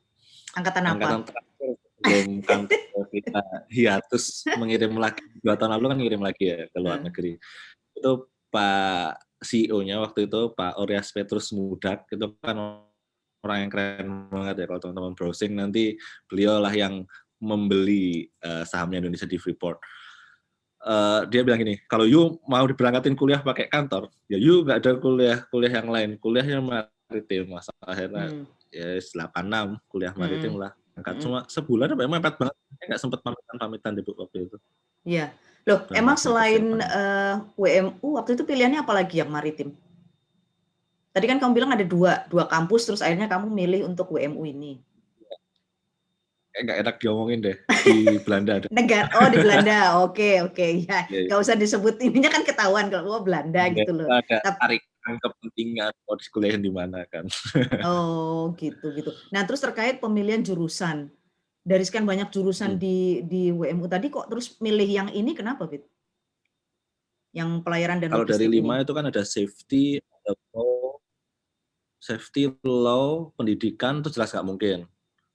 angkatan 0.55 0.83
apa? 0.87 0.93
Angkatan 0.95 1.21
terakhir 1.23 1.86
belum 1.97 2.45
kantor 2.45 3.05
kita 3.09 3.41
hiatus 3.73 4.45
mengirim 4.59 4.93
lagi 5.01 5.23
dua 5.41 5.57
tahun 5.57 5.77
lalu 5.77 5.85
kan 5.89 5.97
ngirim 5.97 6.21
lagi 6.21 6.43
ya 6.45 6.59
ke 6.69 6.77
luar 6.77 7.01
hmm. 7.01 7.05
negeri 7.09 7.33
itu 7.97 8.11
Pak 8.47 9.41
CEO-nya 9.41 10.01
waktu 10.01 10.29
itu 10.29 10.53
Pak 10.53 10.77
Orias 10.77 11.09
Petrus 11.09 11.49
Mudak 11.53 12.05
itu 12.09 12.25
kan 12.41 12.85
orang 13.45 13.57
yang 13.65 13.71
keren 13.71 14.07
banget 14.29 14.55
ya 14.61 14.65
kalau 14.69 14.81
teman-teman 14.81 15.13
browsing 15.13 15.53
nanti 15.57 15.97
beliau 16.29 16.61
lah 16.61 16.73
yang 16.73 17.05
membeli 17.37 18.29
uh, 18.41 18.65
sahamnya 18.65 19.05
Indonesia 19.05 19.29
di 19.29 19.37
Freeport. 19.37 19.77
Uh, 20.81 21.25
dia 21.29 21.45
bilang 21.45 21.61
gini, 21.61 21.77
kalau 21.89 22.05
you 22.05 22.37
mau 22.49 22.65
diberangkatin 22.65 23.17
kuliah 23.17 23.41
pakai 23.41 23.69
kantor, 23.69 24.09
ya 24.29 24.37
you 24.41 24.65
nggak 24.65 24.81
ada 24.81 24.91
kuliah 24.97 25.37
kuliah 25.49 25.73
yang 25.73 25.89
lain, 25.89 26.09
kuliahnya 26.17 26.57
maritim, 26.61 27.49
masa 27.49 27.73
akhirnya 27.81 28.29
hmm. 28.29 28.45
ya 28.73 28.97
86 28.97 29.77
kuliah 29.89 30.13
maritim 30.17 30.53
hmm. 30.57 30.61
lah 30.65 30.71
angkat 30.97 31.15
hmm. 31.21 31.23
cuma 31.23 31.39
sebulan 31.45 31.93
apa 31.93 32.01
emang 32.03 32.19
mepet 32.19 32.35
banget. 32.41 32.55
Nggak 32.87 33.01
sempat 33.01 33.19
pamitan-pamitan 33.21 33.91
di 33.93 34.01
waktu 34.01 34.37
itu. 34.49 34.57
Iya. 35.05 35.25
Loh 35.67 35.83
Dan 35.91 35.99
emang 35.99 36.15
selain 36.15 36.79
uh, 36.79 37.43
WMU 37.59 38.07
waktu 38.15 38.39
itu 38.39 38.43
pilihannya 38.47 38.81
apa 38.81 38.93
lagi 38.95 39.19
yang 39.19 39.29
maritim? 39.29 39.75
Tadi 41.11 41.25
kan 41.27 41.37
kamu 41.43 41.51
bilang 41.51 41.71
ada 41.75 41.83
dua 41.83 42.23
dua 42.31 42.47
kampus 42.47 42.87
terus 42.87 43.01
akhirnya 43.03 43.27
kamu 43.27 43.51
milih 43.51 43.81
untuk 43.83 44.15
WMU 44.15 44.47
ini. 44.47 44.79
Kayak 46.55 46.63
nggak 46.63 46.79
enak 46.87 46.95
diomongin 47.03 47.39
deh 47.43 47.57
di 47.85 48.17
Belanda 48.23 48.63
negara 48.71 49.11
oh 49.19 49.27
di 49.27 49.37
Belanda. 49.43 49.99
Oke 50.07 50.39
oke. 50.39 50.65
Ya 50.65 50.71
iya, 50.71 50.97
iya. 51.11 51.27
nggak 51.27 51.39
usah 51.43 51.59
disebut 51.59 51.99
ininya 51.99 52.31
kan 52.31 52.47
ketahuan 52.47 52.87
kalau 52.87 53.19
oh, 53.19 53.23
Belanda 53.27 53.67
iya, 53.67 53.75
gitu 53.75 53.91
loh. 53.91 54.07
ada 54.07 54.39
tarik 54.55 54.86
kepentingan 55.15 55.95
mau 56.03 56.19
kuliah 56.19 56.59
di 56.59 56.67
mana 56.67 57.07
kan. 57.07 57.23
Oh, 57.87 58.51
gitu 58.59 58.91
gitu. 58.91 59.15
Nah, 59.31 59.47
terus 59.47 59.63
terkait 59.63 60.03
pemilihan 60.03 60.43
jurusan. 60.43 61.07
Dari 61.63 61.83
sekian 61.83 62.07
banyak 62.07 62.31
jurusan 62.31 62.75
hmm. 62.75 62.79
di 62.79 62.97
di 63.27 63.43
WMU 63.51 63.87
tadi 63.87 64.11
kok 64.11 64.27
terus 64.27 64.59
milih 64.59 64.87
yang 64.87 65.09
ini 65.15 65.31
kenapa, 65.31 65.67
Fit? 65.67 65.83
Yang 67.31 67.63
pelayaran 67.63 67.99
dan 68.03 68.11
Kalau 68.11 68.27
dari 68.27 68.47
lima 68.47 68.83
itu 68.83 68.91
kan 68.95 69.05
ada 69.07 69.23
safety, 69.23 69.99
ada 69.99 70.31
law, 70.55 70.99
safety, 71.99 72.51
law, 72.63 73.31
pendidikan 73.35 73.99
itu 73.99 74.11
jelas 74.11 74.31
nggak 74.31 74.47
mungkin. 74.47 74.79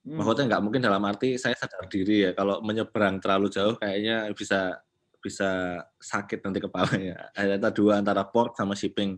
Hmm. 0.02 0.18
Maksudnya 0.18 0.44
nggak 0.56 0.62
mungkin 0.64 0.82
dalam 0.82 1.02
arti 1.04 1.38
saya 1.38 1.54
sadar 1.54 1.86
diri 1.86 2.26
ya 2.26 2.30
kalau 2.34 2.58
menyeberang 2.64 3.22
terlalu 3.22 3.52
jauh 3.52 3.78
kayaknya 3.78 4.26
bisa 4.34 4.82
bisa 5.22 5.80
sakit 6.02 6.42
nanti 6.42 6.58
kepalanya. 6.58 7.30
Ada 7.38 7.70
dua 7.70 8.02
antara 8.02 8.26
port 8.26 8.58
sama 8.58 8.74
shipping. 8.74 9.14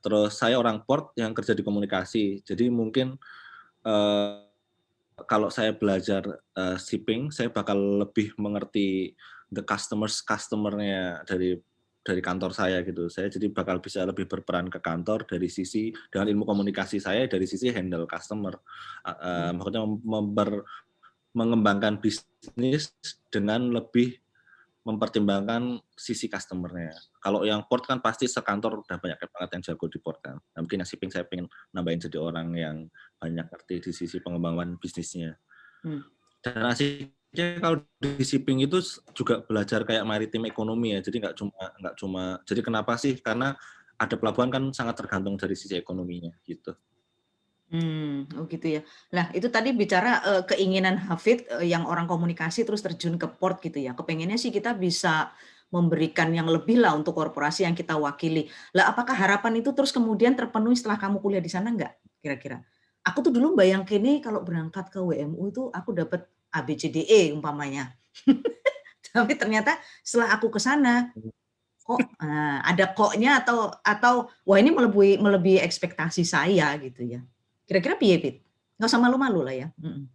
Terus 0.00 0.32
saya 0.36 0.56
orang 0.56 0.82
port 0.84 1.12
yang 1.16 1.36
kerja 1.36 1.52
di 1.52 1.60
komunikasi, 1.60 2.40
jadi 2.40 2.72
mungkin 2.72 3.20
uh, 3.84 4.44
kalau 5.28 5.52
saya 5.52 5.76
belajar 5.76 6.24
uh, 6.56 6.76
shipping, 6.80 7.28
saya 7.28 7.52
bakal 7.52 7.76
lebih 8.00 8.32
mengerti 8.40 9.12
the 9.52 9.60
customers 9.60 10.24
customernya 10.24 11.20
dari 11.28 11.60
dari 12.00 12.24
kantor 12.24 12.56
saya 12.56 12.80
gitu. 12.80 13.12
Saya 13.12 13.28
jadi 13.28 13.52
bakal 13.52 13.76
bisa 13.84 14.00
lebih 14.08 14.24
berperan 14.24 14.72
ke 14.72 14.80
kantor 14.80 15.28
dari 15.28 15.52
sisi 15.52 15.92
dengan 16.08 16.32
ilmu 16.32 16.44
komunikasi 16.48 16.96
saya 16.96 17.28
dari 17.28 17.44
sisi 17.44 17.68
handle 17.68 18.08
customer. 18.08 18.56
Uh, 19.04 19.12
uh, 19.12 19.50
maksudnya 19.52 19.84
member, 19.84 20.64
mengembangkan 21.36 22.00
bisnis 22.00 22.96
dengan 23.28 23.70
lebih 23.70 24.16
mempertimbangkan 24.90 25.78
sisi 25.94 26.26
customernya. 26.26 26.92
Kalau 27.22 27.46
yang 27.46 27.62
port 27.70 27.86
kan 27.86 28.02
pasti 28.02 28.26
sekantor 28.26 28.82
udah 28.82 28.98
banyak 28.98 29.16
banget 29.16 29.50
yang 29.54 29.62
jago 29.72 29.86
di 29.86 29.98
port 30.02 30.18
kan. 30.20 30.36
Nah, 30.36 30.58
mungkin 30.66 30.82
yang 30.82 30.88
shipping 30.88 31.10
saya 31.14 31.24
pengen 31.24 31.46
nambahin 31.70 32.02
jadi 32.02 32.18
orang 32.18 32.48
yang 32.58 32.76
banyak 33.22 33.46
ngerti 33.46 33.88
di 33.88 33.90
sisi 33.94 34.18
pengembangan 34.18 34.76
bisnisnya. 34.76 35.38
Hmm. 35.86 36.02
Dan 36.42 36.62
asiknya 36.66 37.46
kalau 37.62 37.86
di 38.02 38.24
shipping 38.26 38.66
itu 38.66 38.82
juga 39.14 39.40
belajar 39.46 39.86
kayak 39.86 40.02
maritim 40.02 40.44
ekonomi 40.44 40.98
ya. 40.98 41.00
Jadi 41.00 41.16
nggak 41.22 41.36
cuma 41.38 41.62
nggak 41.78 41.94
cuma. 41.96 42.22
Jadi 42.44 42.60
kenapa 42.60 42.92
sih? 42.98 43.14
Karena 43.22 43.54
ada 44.00 44.16
pelabuhan 44.16 44.48
kan 44.48 44.64
sangat 44.72 44.96
tergantung 45.04 45.36
dari 45.36 45.52
sisi 45.52 45.76
ekonominya 45.76 46.32
gitu. 46.48 46.72
Hmm, 47.70 48.26
oh 48.34 48.50
gitu 48.50 48.66
ya. 48.66 48.80
Nah, 49.14 49.30
itu 49.30 49.46
tadi 49.46 49.70
bicara, 49.70 50.18
uh, 50.26 50.42
keinginan 50.42 50.98
Hafid, 51.06 51.46
uh, 51.54 51.62
yang 51.62 51.86
orang 51.86 52.10
komunikasi 52.10 52.66
terus 52.66 52.82
terjun 52.82 53.14
ke 53.14 53.30
port 53.30 53.62
gitu 53.62 53.78
ya. 53.78 53.94
Kepengennya 53.94 54.34
sih 54.34 54.50
kita 54.50 54.74
bisa 54.74 55.30
memberikan 55.70 56.34
yang 56.34 56.50
lebih 56.50 56.82
lah 56.82 56.98
untuk 56.98 57.14
korporasi 57.14 57.62
yang 57.62 57.78
kita 57.78 57.94
wakili. 57.94 58.50
Lah 58.74 58.90
apakah 58.90 59.14
harapan 59.14 59.62
itu 59.62 59.70
terus 59.70 59.94
kemudian 59.94 60.34
terpenuhi 60.34 60.74
setelah 60.74 60.98
kamu 60.98 61.22
kuliah 61.22 61.38
di 61.38 61.46
sana 61.46 61.70
enggak 61.70 61.94
kira-kira? 62.18 62.58
Aku 63.06 63.22
tuh 63.22 63.30
dulu 63.30 63.54
bayang 63.54 63.86
kini 63.86 64.18
kalau 64.18 64.42
berangkat 64.42 64.90
ke 64.90 64.98
WMU 64.98 65.54
itu 65.54 65.70
aku 65.70 65.94
dapat 65.94 66.26
ABCDE 66.50 67.30
umpamanya. 67.32 67.94
Tapi 69.14 69.38
ternyata 69.38 69.78
setelah 70.02 70.34
aku 70.34 70.50
ke 70.50 70.58
sana, 70.58 71.14
kok 71.86 72.02
nah, 72.18 72.62
ada 72.66 72.90
koknya 72.90 73.42
atau 73.42 73.70
atau 73.82 74.26
wah 74.42 74.58
ini 74.58 74.74
melebihi 74.74 75.22
melebihi 75.22 75.58
ekspektasi 75.62 76.26
saya 76.26 76.74
gitu 76.82 77.06
ya. 77.06 77.22
Kira-kira 77.70 77.94
piye, 77.94 78.18
Pit? 78.18 78.36
Nggak 78.82 78.90
usah 78.90 78.98
malu-malu 78.98 79.46
lah 79.46 79.54
ya. 79.54 79.68
Mm-mm. 79.78 80.10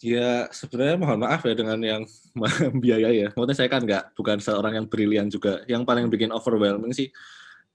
Ya 0.00 0.48
sebenarnya 0.48 0.96
mohon 0.96 1.20
maaf 1.20 1.44
ya 1.44 1.52
dengan 1.52 1.76
yang 1.84 2.02
biaya 2.84 3.12
ya. 3.12 3.28
Maksudnya 3.36 3.56
saya 3.56 3.68
kan 3.68 3.84
nggak 3.84 4.16
bukan 4.16 4.40
seorang 4.40 4.80
yang 4.80 4.86
brilian 4.88 5.28
juga. 5.28 5.60
Yang 5.68 5.84
paling 5.84 6.08
bikin 6.08 6.32
overwhelming 6.32 6.96
sih 6.96 7.12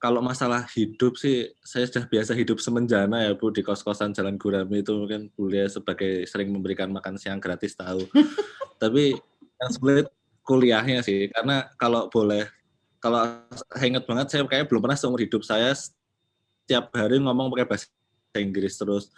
kalau 0.01 0.23
masalah 0.23 0.65
hidup 0.73 1.13
sih 1.19 1.53
saya 1.61 1.85
sudah 1.85 2.09
biasa 2.09 2.31
hidup 2.33 2.57
semenjana 2.57 3.29
ya 3.29 3.35
Bu 3.35 3.51
di 3.51 3.61
kos-kosan 3.61 4.15
Jalan 4.15 4.39
Gurami 4.39 4.81
itu 4.81 4.95
mungkin 4.95 5.27
kuliah 5.37 5.67
sebagai 5.67 6.25
sering 6.25 6.49
memberikan 6.49 6.89
makan 6.89 7.21
siang 7.21 7.37
gratis 7.37 7.77
tahu. 7.77 8.01
Tapi 8.81 9.13
yang 9.59 9.71
sulit 9.77 10.07
kuliahnya 10.41 11.05
sih 11.05 11.29
karena 11.29 11.69
kalau 11.77 12.09
boleh 12.09 12.49
kalau 12.97 13.45
saya 13.75 13.85
ingat 13.85 14.03
banget 14.07 14.27
saya 14.33 14.41
kayak 14.47 14.65
belum 14.71 14.81
pernah 14.81 14.97
seumur 14.97 15.21
hidup 15.21 15.43
saya 15.43 15.75
setiap 16.69 16.93
hari 16.93 17.17
ngomong 17.17 17.49
pakai 17.49 17.65
bahasa 17.65 17.89
Inggris 18.37 18.77
terus. 18.77 19.09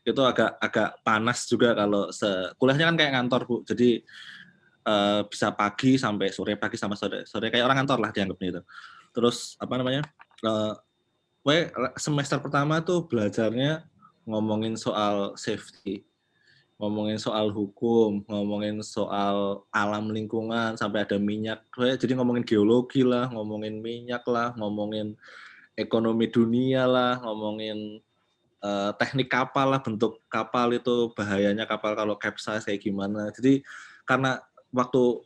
Itu 0.00 0.24
agak 0.24 0.56
agak 0.56 1.04
panas 1.04 1.44
juga 1.44 1.76
kalau 1.76 2.08
se 2.08 2.24
kuliahnya 2.56 2.88
kan 2.88 2.96
kayak 2.96 3.12
ngantor 3.12 3.44
Bu. 3.44 3.56
Jadi 3.68 4.00
uh, 4.88 5.20
bisa 5.28 5.52
pagi 5.52 6.00
sampai 6.00 6.32
sore 6.32 6.56
pagi 6.56 6.80
sama 6.80 6.96
sore 6.96 7.28
sore 7.28 7.52
kayak 7.52 7.68
orang 7.68 7.84
kantor 7.84 7.98
lah 8.00 8.10
dianggapnya 8.16 8.48
itu. 8.56 8.62
Terus 9.12 9.60
apa 9.60 9.76
namanya 9.76 10.08
uh, 10.48 10.72
semester 12.00 12.40
pertama 12.40 12.80
tuh 12.80 13.04
belajarnya 13.04 13.84
ngomongin 14.24 14.80
soal 14.80 15.36
safety 15.36 16.08
ngomongin 16.76 17.16
soal 17.16 17.48
hukum 17.52 18.20
ngomongin 18.28 18.84
soal 18.84 19.68
alam 19.72 20.12
lingkungan 20.12 20.76
sampai 20.80 21.04
ada 21.04 21.20
minyak. 21.20 21.60
Jadi 21.76 22.16
ngomongin 22.16 22.44
geologi 22.44 23.04
lah 23.04 23.28
ngomongin 23.32 23.84
minyak 23.84 24.24
lah 24.28 24.56
ngomongin 24.56 25.12
ekonomi 25.76 26.26
dunia 26.26 26.88
lah 26.88 27.20
ngomongin 27.20 28.00
uh, 28.64 28.90
teknik 28.96 29.28
kapal 29.28 29.70
lah 29.70 29.80
bentuk 29.84 30.18
kapal 30.26 30.72
itu 30.72 31.12
bahayanya 31.12 31.68
kapal 31.68 31.92
kalau 31.92 32.16
capsize 32.16 32.64
kayak 32.64 32.82
gimana 32.82 33.28
jadi 33.36 33.60
karena 34.08 34.40
waktu 34.72 35.20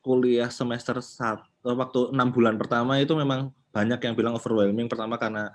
kuliah 0.00 0.48
semester 0.48 0.98
satu 1.04 1.44
waktu 1.62 2.14
enam 2.14 2.30
bulan 2.30 2.54
pertama 2.56 2.98
itu 3.02 3.12
memang 3.12 3.50
banyak 3.76 4.00
yang 4.00 4.14
bilang 4.16 4.32
overwhelming. 4.32 4.88
Pertama 4.88 5.20
karena 5.20 5.52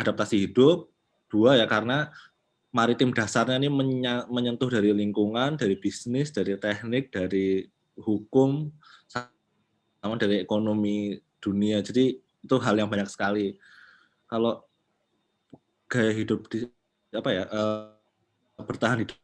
adaptasi 0.00 0.48
hidup, 0.48 0.88
dua 1.28 1.60
ya 1.60 1.68
karena 1.68 2.08
maritim 2.72 3.12
dasarnya 3.12 3.60
ini 3.60 3.68
menyentuh 4.32 4.72
dari 4.72 4.96
lingkungan, 4.96 5.60
dari 5.60 5.76
bisnis, 5.76 6.32
dari 6.32 6.56
teknik, 6.56 7.12
dari 7.12 7.68
hukum, 8.00 8.72
sama 9.04 10.16
dari 10.16 10.40
ekonomi 10.40 11.20
dunia. 11.36 11.84
Jadi 11.84 12.16
itu 12.40 12.56
hal 12.60 12.74
yang 12.76 12.88
banyak 12.88 13.08
sekali. 13.08 13.56
Kalau 14.26 14.64
gaya 15.90 16.12
hidup 16.14 16.46
di 16.46 16.66
apa 17.10 17.30
ya 17.34 17.44
uh, 17.50 17.90
bertahan 18.62 19.02
hidup, 19.02 19.18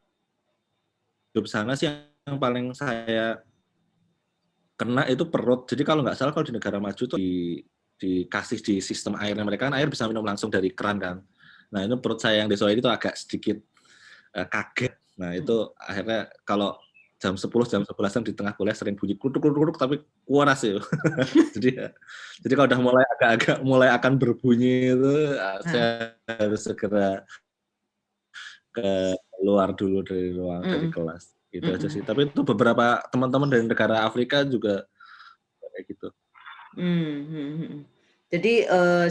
hidup 1.30 1.46
sana 1.46 1.78
sih 1.78 1.86
yang 2.26 2.38
paling 2.42 2.74
saya 2.74 3.38
kena 4.76 5.08
itu 5.08 5.24
perut. 5.30 5.64
Jadi 5.70 5.82
kalau 5.86 6.02
nggak 6.04 6.18
salah 6.18 6.32
kalau 6.34 6.46
di 6.46 6.54
negara 6.54 6.82
maju 6.82 7.02
tuh 7.06 7.18
di 7.18 7.62
dikasih 7.96 8.60
di 8.60 8.74
sistem 8.84 9.16
airnya 9.16 9.40
mereka 9.40 9.72
kan 9.72 9.74
air 9.80 9.88
bisa 9.88 10.04
minum 10.04 10.24
langsung 10.26 10.52
dari 10.52 10.68
keran 10.74 11.00
kan. 11.00 11.16
Nah 11.72 11.80
itu 11.88 11.96
perut 11.96 12.20
saya 12.20 12.44
yang 12.44 12.48
di 12.52 12.56
Solo 12.58 12.74
itu 12.76 12.90
agak 12.90 13.16
sedikit 13.16 13.56
uh, 14.36 14.44
kaget. 14.44 14.94
Nah 15.16 15.32
itu 15.32 15.72
akhirnya 15.80 16.28
kalau 16.44 16.76
jam 17.16 17.32
10 17.32 17.48
jam 17.72 17.80
11 17.80 18.14
jam 18.20 18.22
di 18.24 18.32
tengah 18.36 18.52
kuliah 18.52 18.76
sering 18.76 18.92
bunyi 18.92 19.16
kuduk 19.16 19.40
kuduk 19.40 19.56
kuduk 19.56 19.76
tapi 19.80 20.04
kuaras 20.28 20.60
ya. 20.68 20.76
jadi 21.56 21.68
ya, 21.72 21.88
jadi 22.44 22.52
kalau 22.52 22.68
udah 22.68 22.80
mulai 22.84 23.04
agak-agak 23.16 23.58
mulai 23.64 23.88
akan 23.88 24.12
berbunyi 24.20 24.92
itu 24.92 25.14
uh, 25.32 25.60
saya 25.64 26.12
harus 26.28 26.60
segera 26.60 27.24
ke 28.76 29.16
luar 29.40 29.72
dulu 29.72 30.04
dari 30.04 30.36
ruang 30.36 30.60
mm. 30.60 30.68
dari 30.68 30.88
kelas 30.92 31.24
gitu 31.48 31.64
mm-hmm. 31.64 31.80
aja 31.80 31.88
sih 31.88 32.02
tapi 32.04 32.28
itu 32.28 32.40
beberapa 32.44 33.00
teman-teman 33.08 33.48
dari 33.48 33.64
negara 33.64 34.04
Afrika 34.04 34.44
juga 34.44 34.84
kayak 35.72 35.84
gitu 35.88 36.08
mm-hmm. 36.76 37.88
jadi 38.28 38.54
uh, 38.68 39.06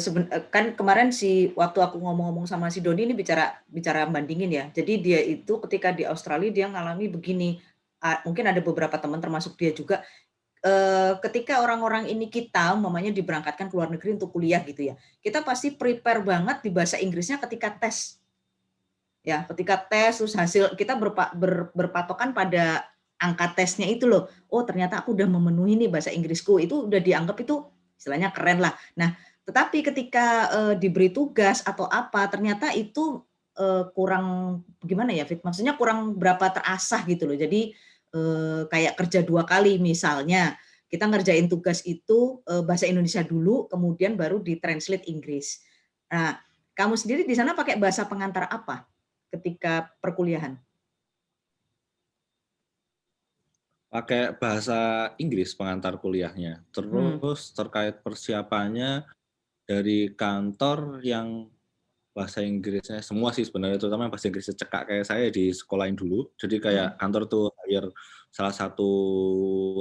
kan 0.54 0.78
kemarin 0.78 1.10
si 1.10 1.50
waktu 1.58 1.82
aku 1.82 1.98
ngomong-ngomong 1.98 2.46
sama 2.46 2.70
si 2.70 2.86
Doni 2.86 3.10
ini 3.10 3.18
bicara 3.18 3.58
bicara 3.66 4.06
bandingin 4.06 4.54
ya 4.54 4.66
jadi 4.70 4.94
dia 5.02 5.20
itu 5.26 5.58
ketika 5.66 5.90
di 5.90 6.06
Australia 6.06 6.54
dia 6.54 6.70
ngalami 6.70 7.10
begini 7.10 7.58
mungkin 8.28 8.46
ada 8.50 8.62
beberapa 8.62 8.96
teman 9.00 9.18
termasuk 9.18 9.58
dia 9.58 9.72
juga 9.74 10.06
uh, 10.66 11.14
ketika 11.22 11.62
orang-orang 11.62 12.10
ini 12.10 12.28
kita 12.28 12.74
mamanya 12.76 13.14
diberangkatkan 13.14 13.70
ke 13.70 13.74
luar 13.78 13.94
negeri 13.94 14.18
untuk 14.18 14.34
kuliah 14.34 14.62
gitu 14.66 14.92
ya 14.92 14.96
kita 15.22 15.46
pasti 15.46 15.74
prepare 15.74 16.26
banget 16.26 16.66
di 16.66 16.70
bahasa 16.74 16.98
Inggrisnya 16.98 17.38
ketika 17.42 17.74
tes. 17.78 18.18
Ya 19.26 19.42
ketika 19.50 19.82
tes 19.82 20.22
terus 20.22 20.38
hasil 20.38 20.78
kita 20.78 20.94
berpa, 20.94 21.34
ber, 21.34 21.74
berpatokan 21.74 22.30
pada 22.30 22.86
angka 23.18 23.58
tesnya 23.58 23.90
itu 23.90 24.06
loh. 24.06 24.30
Oh 24.54 24.62
ternyata 24.62 25.02
aku 25.02 25.18
udah 25.18 25.26
memenuhi 25.26 25.74
nih 25.82 25.90
bahasa 25.90 26.14
Inggrisku. 26.14 26.62
Itu 26.62 26.86
udah 26.86 27.02
dianggap 27.02 27.42
itu 27.42 27.66
istilahnya 27.98 28.30
keren 28.30 28.62
lah. 28.62 28.78
Nah 28.94 29.18
tetapi 29.46 29.82
ketika 29.82 30.26
uh, 30.54 30.74
diberi 30.78 31.10
tugas 31.10 31.66
atau 31.66 31.90
apa 31.90 32.30
ternyata 32.30 32.70
itu 32.74 33.26
uh, 33.58 33.90
kurang 33.98 34.62
gimana 34.86 35.10
ya 35.10 35.26
Fit? 35.26 35.42
Maksudnya 35.42 35.74
kurang 35.74 36.22
berapa 36.22 36.54
terasah 36.54 37.02
gitu 37.10 37.26
loh. 37.26 37.38
Jadi 37.38 37.74
kayak 38.72 38.96
kerja 38.96 39.20
dua 39.22 39.44
kali 39.44 39.76
misalnya 39.76 40.56
kita 40.88 41.10
ngerjain 41.10 41.52
tugas 41.52 41.84
itu 41.84 42.40
uh, 42.48 42.64
bahasa 42.64 42.88
Indonesia 42.88 43.26
dulu 43.26 43.68
kemudian 43.68 44.16
baru 44.16 44.40
ditranslate 44.40 45.08
Inggris 45.12 45.60
nah 46.08 46.40
kamu 46.76 47.00
sendiri 47.00 47.24
di 47.24 47.36
sana 47.36 47.56
pakai 47.56 47.80
bahasa 47.80 48.04
pengantar 48.04 48.52
apa 48.52 48.84
ketika 49.32 49.92
perkuliahan? 50.04 50.60
Pakai 53.88 54.36
bahasa 54.36 55.12
Inggris 55.16 55.56
pengantar 55.56 55.96
kuliahnya. 55.96 56.68
Terus 56.76 57.52
hmm. 57.52 57.56
terkait 57.56 57.96
persiapannya 58.04 59.08
dari 59.64 60.12
kantor 60.12 61.00
yang 61.00 61.48
bahasa 62.16 62.40
Inggrisnya 62.40 63.04
semua 63.04 63.36
sih 63.36 63.44
sebenarnya 63.44 63.76
terutama 63.76 64.08
bahasa 64.08 64.32
Inggrisnya 64.32 64.56
cekak 64.56 64.88
kayak 64.88 65.06
saya 65.06 65.28
di 65.28 65.52
sekolahin 65.52 66.00
dulu. 66.00 66.32
Jadi 66.40 66.64
kayak 66.64 66.96
hmm. 66.96 67.00
kantor 67.04 67.24
tuh 67.28 67.46
hire 67.68 67.92
salah 68.32 68.56
satu 68.56 68.90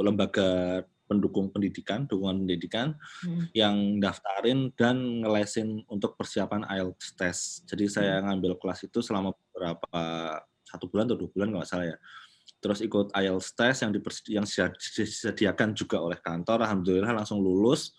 lembaga 0.02 0.82
pendukung 1.06 1.54
pendidikan, 1.54 2.10
dukungan 2.10 2.42
pendidikan 2.42 2.98
hmm. 3.22 3.54
yang 3.54 4.02
daftarin 4.02 4.74
dan 4.74 5.22
ngelesin 5.22 5.86
untuk 5.86 6.18
persiapan 6.18 6.66
IELTS 6.66 7.14
test. 7.14 7.42
Jadi 7.70 7.86
saya 7.86 8.18
hmm. 8.18 8.24
ngambil 8.26 8.52
kelas 8.58 8.82
itu 8.90 8.98
selama 8.98 9.30
beberapa 9.30 10.02
satu 10.66 10.90
bulan 10.90 11.06
atau 11.06 11.22
dua 11.22 11.30
bulan 11.30 11.48
nggak 11.54 11.68
salah 11.70 11.86
ya. 11.94 11.96
Terus 12.58 12.82
ikut 12.82 13.14
IELTS 13.14 13.48
test 13.54 13.78
yang 13.86 13.92
yang 14.42 14.46
disediakan 14.74 15.76
juga 15.76 16.02
oleh 16.02 16.18
kantor, 16.18 16.66
alhamdulillah 16.66 17.14
langsung 17.14 17.38
lulus. 17.38 17.94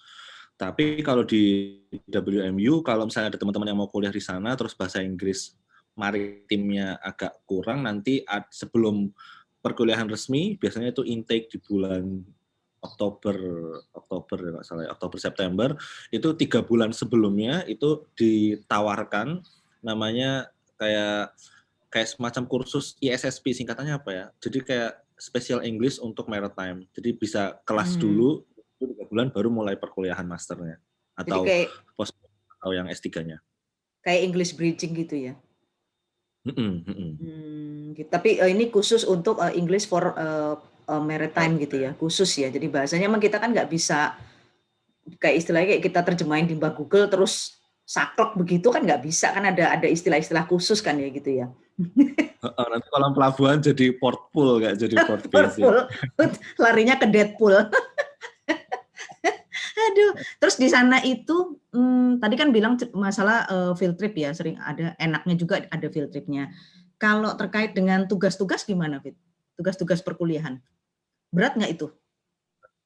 Tapi 0.56 1.04
kalau 1.04 1.28
di 1.28 1.76
WMU, 2.08 2.80
kalau 2.80 3.08
misalnya 3.08 3.36
ada 3.36 3.40
teman-teman 3.40 3.68
yang 3.68 3.80
mau 3.80 3.92
kuliah 3.92 4.12
di 4.12 4.24
sana, 4.24 4.56
terus 4.56 4.72
bahasa 4.72 5.04
Inggris 5.04 5.56
maritimnya 6.00 6.96
agak 7.04 7.44
kurang, 7.44 7.84
nanti 7.84 8.24
sebelum 8.52 9.12
perkuliahan 9.60 10.08
resmi, 10.08 10.56
biasanya 10.56 10.96
itu 10.96 11.04
intake 11.04 11.52
di 11.52 11.58
bulan 11.60 12.24
Oktober 12.86 13.36
Oktober 13.98 14.38
ya 14.38 14.50
nggak 14.54 14.66
salah 14.66 14.84
ya, 14.86 14.92
Oktober 14.94 15.18
September 15.18 15.70
itu 16.14 16.30
tiga 16.38 16.62
bulan 16.62 16.94
sebelumnya 16.94 17.66
itu 17.66 18.06
ditawarkan 18.14 19.42
namanya 19.82 20.54
kayak 20.78 21.34
kayak 21.90 22.08
semacam 22.14 22.44
kursus 22.46 22.94
ISSP 23.02 23.58
singkatannya 23.58 23.98
apa 23.98 24.10
ya 24.14 24.26
jadi 24.38 24.60
kayak 24.62 24.92
special 25.18 25.66
English 25.66 25.98
untuk 25.98 26.30
maritime 26.30 26.86
jadi 26.94 27.10
bisa 27.18 27.58
kelas 27.66 27.98
hmm. 27.98 28.02
dulu 28.06 28.30
itu 28.76 28.92
tiga 28.92 29.04
bulan 29.08 29.28
baru 29.32 29.50
mulai 29.52 29.76
perkuliahan 29.80 30.28
masternya 30.28 30.78
atau 31.16 31.48
kayak, 31.48 31.72
pos 31.96 32.12
atau 32.60 32.72
yang 32.76 32.92
S3-nya 32.92 33.40
kayak 34.04 34.22
English 34.28 34.54
bridging 34.54 34.94
gitu 34.94 35.16
ya 35.32 35.34
mm 36.46 36.54
-mm, 36.54 36.72
mm 36.84 36.96
-mm. 36.96 37.12
Hmm, 37.18 37.82
gitu. 37.96 38.10
tapi 38.12 38.38
uh, 38.38 38.50
ini 38.52 38.70
khusus 38.70 39.08
untuk 39.08 39.40
uh, 39.40 39.52
English 39.56 39.88
for 39.88 40.14
uh, 40.14 40.60
uh, 40.90 41.02
maritime 41.02 41.58
gitu 41.58 41.82
ya, 41.82 41.92
khusus 41.98 42.30
ya. 42.38 42.48
Jadi 42.50 42.70
bahasanya 42.70 43.10
memang 43.10 43.22
kita 43.22 43.42
kan 43.42 43.52
nggak 43.52 43.70
bisa 43.70 44.14
kayak 45.22 45.36
istilahnya 45.38 45.68
kayak 45.78 45.84
kita 45.86 46.00
terjemahin 46.02 46.50
di 46.50 46.58
mbak 46.58 46.82
Google 46.82 47.06
terus 47.06 47.62
saklek 47.86 48.34
begitu 48.34 48.74
kan 48.74 48.82
nggak 48.82 49.06
bisa 49.06 49.30
kan 49.30 49.46
ada 49.46 49.78
ada 49.78 49.86
istilah-istilah 49.86 50.50
khusus 50.50 50.82
kan 50.82 50.98
ya 50.98 51.10
gitu 51.14 51.46
ya. 51.46 51.48
Nanti 52.72 52.88
kolam 52.94 53.14
pelabuhan 53.14 53.58
jadi 53.58 53.94
port 53.98 54.30
pool 54.30 54.62
kayak 54.62 54.78
jadi 54.78 54.96
port 55.06 55.26
pool. 55.30 55.90
Larinya 56.62 56.96
ke 56.98 57.10
Deadpool. 57.10 57.58
Aduh, 59.96 60.12
terus 60.44 60.60
di 60.60 60.68
sana 60.68 61.00
itu 61.08 61.56
hmm, 61.72 62.20
tadi 62.20 62.36
kan 62.36 62.52
bilang 62.52 62.76
masalah 62.92 63.48
uh, 63.48 63.72
field 63.80 63.96
trip 63.96 64.12
ya, 64.12 64.36
sering 64.36 64.60
ada 64.60 64.92
enaknya 65.00 65.40
juga 65.40 65.64
ada 65.72 65.88
field 65.88 66.12
tripnya. 66.12 66.52
Kalau 67.00 67.32
terkait 67.40 67.72
dengan 67.72 68.04
tugas-tugas 68.04 68.68
gimana, 68.68 69.00
Fit? 69.00 69.16
Tugas-tugas 69.56 70.04
perkuliahan? 70.04 70.60
Berat 71.32 71.56
nggak 71.56 71.80
itu? 71.80 71.88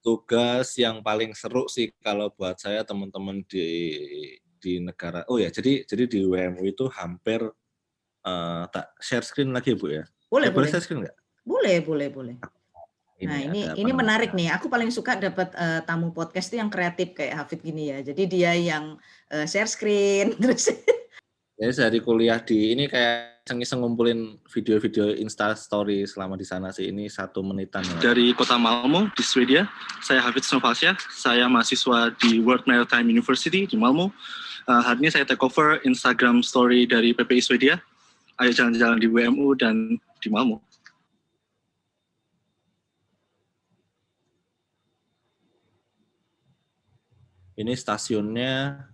Tugas 0.05 0.77
yang 0.77 1.01
paling 1.01 1.33
seru 1.33 1.65
sih 1.65 1.89
kalau 2.05 2.29
buat 2.29 2.61
saya 2.61 2.85
teman-teman 2.85 3.41
di 3.49 3.65
di 4.61 4.77
negara. 4.77 5.25
Oh 5.25 5.41
ya, 5.41 5.49
jadi 5.49 5.81
jadi 5.89 6.05
di 6.05 6.29
WMU 6.29 6.61
itu 6.61 6.85
hampir 6.93 7.41
uh, 8.21 8.63
tak 8.69 8.93
share 9.01 9.25
screen 9.25 9.49
lagi 9.49 9.73
Bu 9.73 9.89
ya. 9.89 10.05
Boleh, 10.29 10.49
eh, 10.49 10.53
boleh. 10.53 10.69
share 10.69 10.85
screen 10.85 11.01
nggak? 11.01 11.17
Boleh, 11.41 11.81
boleh, 11.81 12.07
boleh. 12.13 12.35
Ini 13.19 13.27
nah 13.27 13.39
ini 13.51 13.61
ini 13.75 13.91
menarik 13.91 14.31
nih. 14.31 14.55
Aku 14.55 14.71
paling 14.71 14.87
suka 14.95 15.19
dapat 15.19 15.51
uh, 15.59 15.83
tamu 15.83 16.15
podcast 16.15 16.47
itu 16.47 16.63
yang 16.63 16.71
kreatif 16.71 17.11
kayak 17.11 17.43
Hafid 17.43 17.59
gini 17.59 17.91
ya. 17.91 17.99
Jadi 17.99 18.23
dia 18.31 18.55
yang 18.55 18.95
uh, 19.27 19.43
share 19.43 19.67
screen 19.67 20.33
terus. 20.41 20.71
Jadi 21.59 21.75
dari 21.75 21.99
kuliah 21.99 22.39
di 22.39 22.71
ini 22.71 22.87
kayak 22.87 23.43
iseng-iseng 23.43 23.83
ngumpulin 23.83 24.39
video-video 24.47 25.11
Insta 25.19 25.51
Story 25.59 26.07
selama 26.07 26.39
di 26.39 26.47
sana 26.47 26.71
sih. 26.71 26.87
Ini 26.87 27.11
satu 27.11 27.43
menitan. 27.43 27.83
ya. 27.83 28.13
dari 28.13 28.31
kota 28.31 28.55
Malmo 28.55 29.11
di 29.11 29.23
Swedia. 29.27 29.67
Saya 29.99 30.23
Hafid 30.23 30.47
Snowfalsia, 30.47 30.95
saya 31.11 31.51
mahasiswa 31.51 32.15
di 32.23 32.39
World 32.39 32.63
Maritime 32.63 33.11
University 33.11 33.67
di 33.67 33.75
Malmo. 33.75 34.15
Uh, 34.71 34.79
hari 34.79 35.03
ini 35.03 35.09
saya 35.11 35.27
take 35.27 35.43
over 35.43 35.83
Instagram 35.83 36.39
story 36.39 36.87
dari 36.87 37.11
PPI 37.11 37.43
Swedia. 37.43 37.75
Ayo 38.39 38.55
jalan-jalan 38.55 39.03
di 39.03 39.11
WMU 39.11 39.51
dan 39.59 39.99
di 40.23 40.31
Malmo. 40.31 40.63
Ini 47.59 47.75
stasiunnya, 47.75 48.87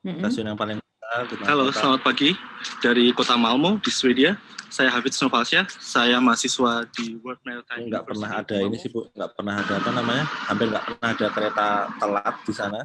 stasiun 0.00 0.48
yang 0.48 0.56
paling 0.56 0.80
besar. 0.80 1.28
Halo, 1.44 1.68
kota. 1.68 1.84
selamat 1.84 2.00
pagi. 2.00 2.32
Dari 2.80 3.12
kota 3.12 3.36
Malmo 3.36 3.76
di 3.76 3.92
Swedia. 3.92 4.40
Saya 4.72 4.88
Hafid 4.88 5.12
Snowfalsia, 5.12 5.66
saya 5.82 6.22
mahasiswa 6.22 6.86
di 6.94 7.18
World 7.20 7.42
Maritime 7.42 7.82
Ini 7.82 7.90
nggak 7.90 8.06
pernah 8.06 8.30
ada 8.38 8.56
ini 8.62 8.78
sih 8.78 8.86
bu, 8.86 9.10
nggak 9.10 9.30
pernah 9.34 9.54
ada 9.58 9.82
apa 9.82 9.90
namanya, 9.90 10.24
hampir 10.46 10.70
nggak 10.70 10.84
pernah 10.86 11.08
ada 11.10 11.26
kereta 11.34 11.66
telat 11.98 12.36
di 12.46 12.54
sana. 12.54 12.80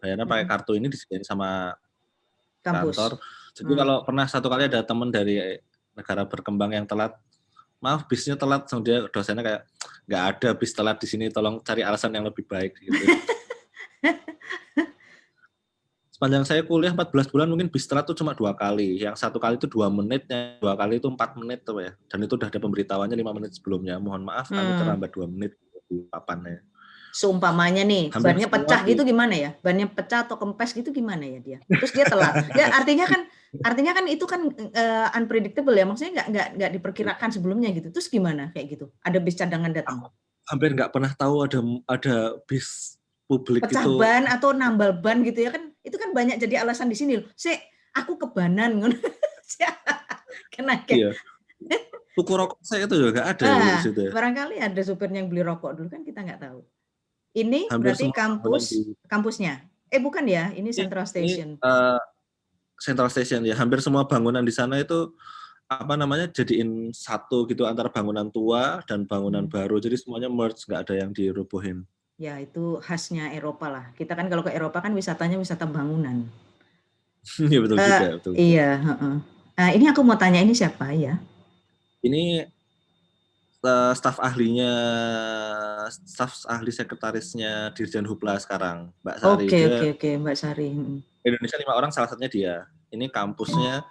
Bayarnya 0.00 0.24
pakai 0.24 0.46
kartu 0.48 0.72
ini 0.80 0.88
disediain 0.88 1.22
sama 1.22 1.76
Kampus. 2.64 2.96
kantor. 2.96 3.12
Jadi 3.52 3.72
Hmm. 3.76 3.80
kalau 3.84 3.96
pernah 4.08 4.24
satu 4.24 4.48
kali 4.48 4.72
ada 4.72 4.80
teman 4.80 5.12
dari 5.12 5.36
negara 5.92 6.24
berkembang 6.24 6.72
yang 6.72 6.88
telat, 6.88 7.12
maaf 7.78 8.08
bisnya 8.08 8.34
telat, 8.34 8.64
sama 8.66 8.80
dia 8.80 9.04
dosennya 9.12 9.44
kayak 9.44 9.62
nggak 10.08 10.22
ada 10.32 10.48
bis 10.56 10.72
telat 10.72 10.96
di 10.96 11.06
sini, 11.06 11.28
tolong 11.28 11.60
cari 11.60 11.84
alasan 11.84 12.10
yang 12.10 12.24
lebih 12.24 12.48
baik 12.48 12.72
gitu. 12.82 13.04
Sepanjang 16.08 16.42
saya 16.42 16.66
kuliah 16.66 16.90
14 16.90 17.30
bulan 17.30 17.46
mungkin 17.46 17.70
bis 17.70 17.86
telat 17.86 18.02
itu 18.10 18.18
cuma 18.18 18.34
dua 18.34 18.50
kali. 18.50 18.98
Yang 18.98 19.22
satu 19.22 19.38
kali 19.38 19.54
itu 19.54 19.70
dua 19.70 19.86
menit, 19.86 20.26
yang 20.26 20.58
dua 20.58 20.74
kali 20.74 20.98
itu 20.98 21.06
empat 21.06 21.38
menit 21.38 21.62
tuh 21.62 21.78
ya. 21.78 21.94
Dan 22.10 22.26
itu 22.26 22.34
udah 22.34 22.50
ada 22.50 22.58
pemberitahuannya 22.58 23.14
lima 23.14 23.30
menit 23.30 23.54
sebelumnya. 23.54 24.02
Mohon 24.02 24.26
maaf 24.26 24.50
kami 24.50 24.66
Hmm. 24.74 24.80
terlambat 24.82 25.10
dua 25.14 25.30
menit 25.30 25.54
di 25.86 26.02
papannya. 26.10 26.66
Seumpamanya 27.14 27.86
nih, 27.86 28.10
Hampir 28.10 28.34
bannya 28.34 28.48
pecah 28.50 28.80
di- 28.82 28.92
gitu 28.92 29.06
gimana 29.06 29.32
ya? 29.32 29.50
Bannya 29.62 29.86
pecah 29.88 30.26
atau 30.26 30.36
kempes 30.36 30.74
gitu 30.74 30.90
gimana 30.90 31.22
ya 31.22 31.38
dia? 31.38 31.58
Terus 31.64 31.94
dia 31.94 32.04
telat. 32.04 32.34
ya 32.52 32.66
artinya 32.74 33.06
kan 33.06 33.20
artinya 33.62 33.92
kan 33.94 34.04
itu 34.10 34.24
kan 34.26 34.40
eh, 34.74 35.08
unpredictable 35.14 35.72
ya. 35.72 35.86
Maksudnya 35.86 36.12
nggak 36.18 36.26
nggak 36.34 36.48
nggak 36.58 36.70
diperkirakan 36.82 37.30
sebelumnya 37.30 37.70
gitu. 37.70 37.94
Terus 37.94 38.10
gimana 38.10 38.50
kayak 38.50 38.74
gitu? 38.74 38.90
Ada 39.06 39.22
bis 39.22 39.38
cadangan 39.38 39.70
datang. 39.70 40.10
Hampir 40.50 40.74
nggak 40.74 40.90
pernah 40.90 41.14
tahu 41.14 41.46
ada 41.46 41.58
ada 41.86 42.16
bis 42.42 42.97
publik 43.28 43.60
Pecah 43.62 43.84
itu. 43.84 44.00
ban 44.00 44.24
atau 44.24 44.50
nambal 44.50 44.96
ban 44.96 45.20
gitu 45.20 45.44
ya 45.44 45.52
kan. 45.52 45.68
Itu 45.84 45.94
kan 45.94 46.10
banyak 46.10 46.40
jadi 46.40 46.64
alasan 46.64 46.88
di 46.88 46.96
sini 46.96 47.20
loh. 47.20 47.28
Si 47.36 47.52
aku 47.92 48.16
kebanan 48.16 48.80
ngono. 48.80 48.96
Kena 50.52 50.80
Iya. 50.88 51.12
Tuku 52.12 52.32
rokok 52.34 52.58
saya 52.60 52.84
itu 52.84 52.98
juga 52.98 53.30
ada 53.30 53.44
Ah, 53.46 53.78
situ 53.78 54.00
ya. 54.00 54.10
Barangkali 54.10 54.58
ada 54.58 54.80
supirnya 54.80 55.22
yang 55.22 55.30
beli 55.30 55.40
rokok 55.40 55.76
dulu 55.76 55.88
kan 55.88 56.02
kita 56.02 56.20
nggak 56.20 56.40
tahu. 56.42 56.66
Ini 57.30 57.70
Hampir 57.70 57.94
berarti 57.94 58.06
kampus 58.10 58.64
di- 58.72 58.96
kampusnya. 59.06 59.62
Eh 59.86 60.02
bukan 60.02 60.26
ya, 60.26 60.50
ini 60.50 60.68
Central 60.68 61.04
Ini, 61.04 61.10
Station. 61.10 61.48
eh, 61.56 62.00
Central 62.76 63.08
Station 63.08 63.40
ya. 63.42 63.54
Hampir 63.54 63.78
semua 63.78 64.02
bangunan 64.02 64.42
di 64.42 64.50
sana 64.50 64.76
itu 64.76 65.14
apa 65.64 65.94
namanya 65.94 66.26
jadiin 66.26 66.90
satu 66.90 67.44
gitu 67.44 67.62
antara 67.64 67.86
bangunan 67.86 68.26
tua 68.28 68.82
dan 68.84 69.04
bangunan 69.04 69.46
Hmm. 69.46 69.52
baru. 69.52 69.78
Jadi 69.78 69.94
semuanya 69.96 70.26
merge, 70.26 70.64
nggak 70.64 70.80
ada 70.88 70.94
yang 70.96 71.10
dirubuhin. 71.12 71.86
Ya, 72.18 72.34
itu 72.42 72.82
khasnya 72.82 73.30
Eropa 73.30 73.70
lah. 73.70 73.86
Kita 73.94 74.18
kan 74.18 74.26
kalau 74.26 74.42
ke 74.42 74.50
Eropa 74.50 74.82
kan 74.82 74.90
wisatanya 74.90 75.38
wisata 75.38 75.70
bangunan. 75.70 76.26
Iya 77.38 77.58
betul 77.62 77.78
Eh, 77.78 77.86
juga. 77.86 78.06
Betul. 78.18 78.32
Iya, 78.34 78.70
heeh. 78.82 79.14
Nah, 79.54 79.68
ini 79.70 79.84
aku 79.86 80.02
mau 80.02 80.18
tanya 80.18 80.42
ini 80.42 80.50
siapa 80.50 80.90
ya? 80.98 81.14
Ini 82.02 82.42
eh, 83.62 83.92
staf 83.94 84.18
ahlinya, 84.18 84.72
staf 85.90 86.42
ahli 86.50 86.74
sekretarisnya 86.74 87.70
Dirjen 87.70 88.02
Hupla 88.02 88.34
sekarang, 88.42 88.90
Mbak 89.06 89.16
Sari. 89.22 89.46
Oke, 89.46 89.54
Dia 89.54 89.66
oke, 89.70 89.86
oke, 89.94 90.10
Mbak 90.18 90.36
Sari. 90.36 90.68
Indonesia 91.22 91.58
lima 91.62 91.74
orang, 91.78 91.94
salah 91.94 92.10
satunya 92.10 92.30
dia. 92.30 92.54
Ini 92.90 93.06
kampusnya, 93.14 93.86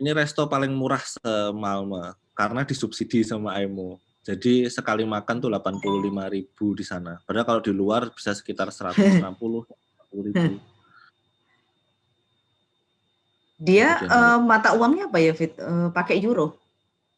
ini 0.00 0.08
resto 0.16 0.48
paling 0.48 0.72
murah 0.72 1.04
se-Malmo 1.04 2.16
karena 2.32 2.64
disubsidi 2.64 3.20
sama 3.28 3.60
AIMO. 3.60 4.00
Jadi 4.28 4.68
sekali 4.68 5.08
makan 5.08 5.40
tuh 5.40 5.48
85.000 5.48 6.28
ribu 6.28 6.76
di 6.76 6.84
sana. 6.84 7.16
Padahal 7.24 7.48
kalau 7.48 7.60
di 7.64 7.72
luar 7.72 8.12
bisa 8.12 8.36
sekitar 8.36 8.68
160 8.68 9.24
ribu. 10.12 10.36
Dia 13.58 14.04
Kemudian- 14.04 14.36
eh, 14.36 14.38
mata 14.44 14.76
uangnya 14.76 15.08
apa 15.08 15.18
ya, 15.18 15.32
Fit? 15.32 15.56
Eh, 15.56 15.88
pakai 15.90 16.20
euro? 16.20 16.60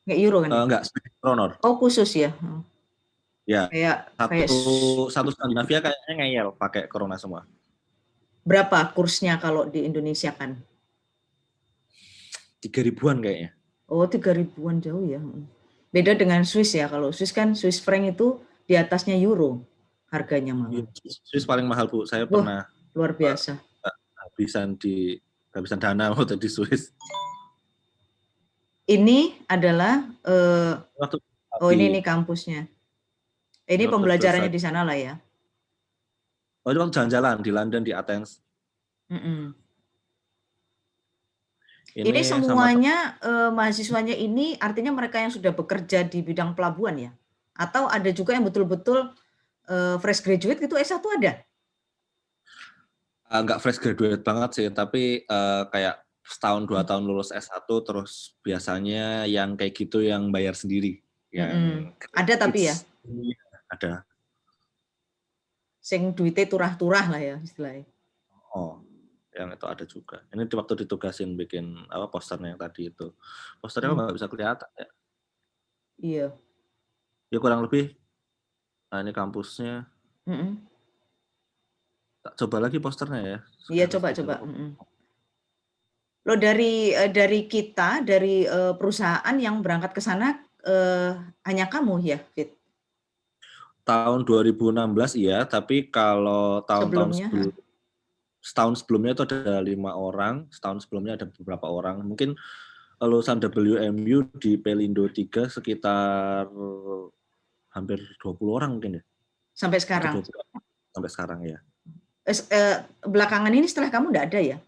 Nggak 0.07 0.19
euro 0.23 0.39
kan? 0.41 0.51
Eh, 0.55 0.63
enggak, 0.71 0.83
Swedish 0.87 1.17
kronor. 1.19 1.51
Oh, 1.61 1.75
khusus 1.77 2.09
ya. 2.15 2.31
Hmm. 2.39 2.63
Ya, 3.43 3.67
Kayak 3.67 4.15
kayak 4.15 4.47
Satu, 4.47 4.65
satu 5.11 5.29
Skandinavia 5.35 5.83
kayaknya 5.83 6.13
ngeyel 6.15 6.49
pakai 6.55 6.87
corona 6.87 7.19
semua. 7.19 7.43
berapa 8.41 8.89
kursnya 8.97 9.37
kalau 9.37 9.69
di 9.69 9.85
Indonesia 9.85 10.33
kan? 10.33 10.57
Tiga 12.57 12.81
ribuan 12.81 13.21
kayaknya. 13.21 13.53
Oh, 13.85 14.09
tiga 14.09 14.33
ribuan 14.33 14.81
jauh 14.81 15.05
ya. 15.05 15.21
Mm. 15.91 15.95
Beda 15.95 16.13
dengan 16.15 16.41
Swiss 16.47 16.73
ya. 16.79 16.87
Kalau 16.87 17.11
Swiss 17.11 17.35
kan 17.35 17.59
Swiss 17.59 17.83
franc 17.83 18.15
itu 18.15 18.39
di 18.65 18.79
atasnya 18.79 19.19
euro 19.19 19.67
harganya 20.11 20.55
malah. 20.55 20.87
Swiss 21.03 21.43
paling 21.43 21.67
mahal 21.67 21.91
bu. 21.91 22.07
Saya 22.07 22.27
Wah. 22.27 22.31
pernah 22.31 22.61
Luar 22.95 23.15
biasa. 23.15 23.59
habisan 24.31 24.79
di 24.79 25.19
habisan 25.51 25.83
dana 25.83 26.11
waktu 26.15 26.39
di 26.39 26.47
Swiss. 26.47 26.95
Ini 28.91 29.47
adalah 29.47 30.03
eh, 30.27 30.75
Waktu 30.99 31.19
oh 31.63 31.71
ini 31.71 31.99
nih 31.99 32.03
kampusnya. 32.03 32.67
Ini 33.71 33.87
Waktu 33.87 33.95
pembelajarannya 33.95 34.51
di 34.51 34.61
sana 34.63 34.83
lah 34.83 34.99
ya. 34.99 35.15
Oh, 36.67 36.75
itu 36.75 36.79
waktu 36.83 36.93
jalan-jalan 36.93 37.41
di 37.41 37.51
London 37.55 37.83
di 37.87 37.93
Athens. 37.95 38.43
Mm-mm. 39.11 39.55
Ini, 39.55 39.70
Ini 41.97 42.21
sama 42.23 42.47
semuanya 42.47 43.19
eh, 43.19 43.51
mahasiswanya 43.51 44.15
ini 44.15 44.55
artinya 44.63 44.95
mereka 44.95 45.19
yang 45.19 45.35
sudah 45.35 45.51
bekerja 45.51 46.07
di 46.07 46.23
bidang 46.23 46.55
pelabuhan 46.55 46.97
ya? 46.97 47.11
Atau 47.59 47.91
ada 47.91 48.09
juga 48.15 48.35
yang 48.39 48.47
betul-betul 48.47 49.11
eh, 49.67 49.97
fresh 49.99 50.23
graduate 50.23 50.63
gitu 50.63 50.79
S1 50.79 51.03
ada? 51.19 51.33
eh, 53.31 53.41
nggak 53.47 53.59
fresh 53.63 53.79
graduate 53.83 54.23
banget 54.23 54.51
sih, 54.55 54.67
tapi 54.71 55.23
eh, 55.27 55.63
kayak 55.71 56.03
setahun 56.27 56.63
dua 56.67 56.87
tahun 56.87 57.11
lulus 57.11 57.35
S1 57.35 57.67
terus 57.67 58.39
biasanya 58.47 59.27
yang 59.27 59.59
kayak 59.59 59.75
gitu 59.75 59.99
yang 60.03 60.31
bayar 60.31 60.55
sendiri. 60.55 61.03
Yang 61.31 61.51
Mm-mm. 61.51 61.79
Ada 62.15 62.35
tapi 62.39 62.71
ya, 62.71 62.75
Iya, 63.07 63.39
ada. 63.71 63.93
sing 65.81 66.13
duitnya 66.13 66.45
turah-turah 66.47 67.09
lah 67.09 67.19
ya 67.19 67.37
istilahnya. 67.41 67.89
Oh, 68.53 68.85
yang 69.41 69.51
itu 69.57 69.67
ada 69.67 69.85
juga. 69.89 70.21
Ini 70.29 70.45
di 70.45 70.55
waktu 70.55 70.85
ditugasin 70.85 71.33
bikin 71.33 71.89
apa 71.89 72.13
posternya 72.13 72.53
yang 72.53 72.61
tadi 72.61 72.93
itu. 72.93 73.17
Posternya 73.59 73.97
Hmm. 73.97 74.05
nggak 74.05 74.17
bisa 74.21 74.29
kelihatan 74.29 74.71
ya. 74.77 74.89
Iya. 76.01 76.27
Ya 77.33 77.39
kurang 77.41 77.65
lebih. 77.65 77.97
Nah 78.93 79.01
ini 79.01 79.13
kampusnya. 79.17 79.89
Mm-mm. 80.29 80.61
Tak 82.21 82.37
coba 82.37 82.69
lagi 82.69 82.77
posternya 82.77 83.23
ya. 83.25 83.39
Iya 83.73 83.85
coba 83.89 84.13
coba. 84.13 84.41
coba. 84.41 84.45
Mm-mm. 84.45 84.71
Lo 86.29 86.37
dari 86.37 86.93
eh, 86.93 87.09
dari 87.09 87.49
kita 87.49 88.05
dari 88.05 88.45
eh, 88.45 88.75
perusahaan 88.77 89.37
yang 89.41 89.65
berangkat 89.65 89.97
ke 89.97 90.03
sana 90.05 90.37
eh, 90.67 91.17
hanya 91.49 91.67
kamu 91.73 91.97
ya, 92.05 92.21
Fit? 92.37 92.53
Tahun 93.89 94.21
2016 94.29 95.17
iya, 95.17 95.49
tapi 95.49 95.89
kalau 95.89 96.61
tahun-tahun 96.69 97.17
Sebelumnya, 97.17 97.27
sebelum 97.33 97.60
setahun 98.41 98.85
sebelumnya 98.85 99.13
itu 99.15 99.25
ada 99.29 99.61
lima 99.61 99.93
orang, 99.95 100.49
setahun 100.49 100.89
sebelumnya 100.89 101.17
ada 101.21 101.29
beberapa 101.29 101.69
orang. 101.69 102.03
Mungkin 102.05 102.37
lulusan 103.01 103.41
WMU 103.41 104.29
di 104.37 104.61
Pelindo 104.61 105.09
3 105.09 105.49
sekitar 105.49 106.49
hampir 107.73 107.99
20 108.21 108.57
orang 108.57 108.71
mungkin 108.77 109.01
ya. 109.01 109.03
Sampai 109.53 109.81
sekarang. 109.81 110.21
20 110.21 110.37
orang. 110.37 110.63
Sampai 110.91 111.11
sekarang 111.13 111.39
ya. 111.47 111.59
Eh, 112.29 112.77
belakangan 113.05 113.53
ini 113.53 113.65
setelah 113.65 113.89
kamu 113.89 114.13
nggak 114.13 114.27
ada 114.33 114.41
ya? 114.41 114.59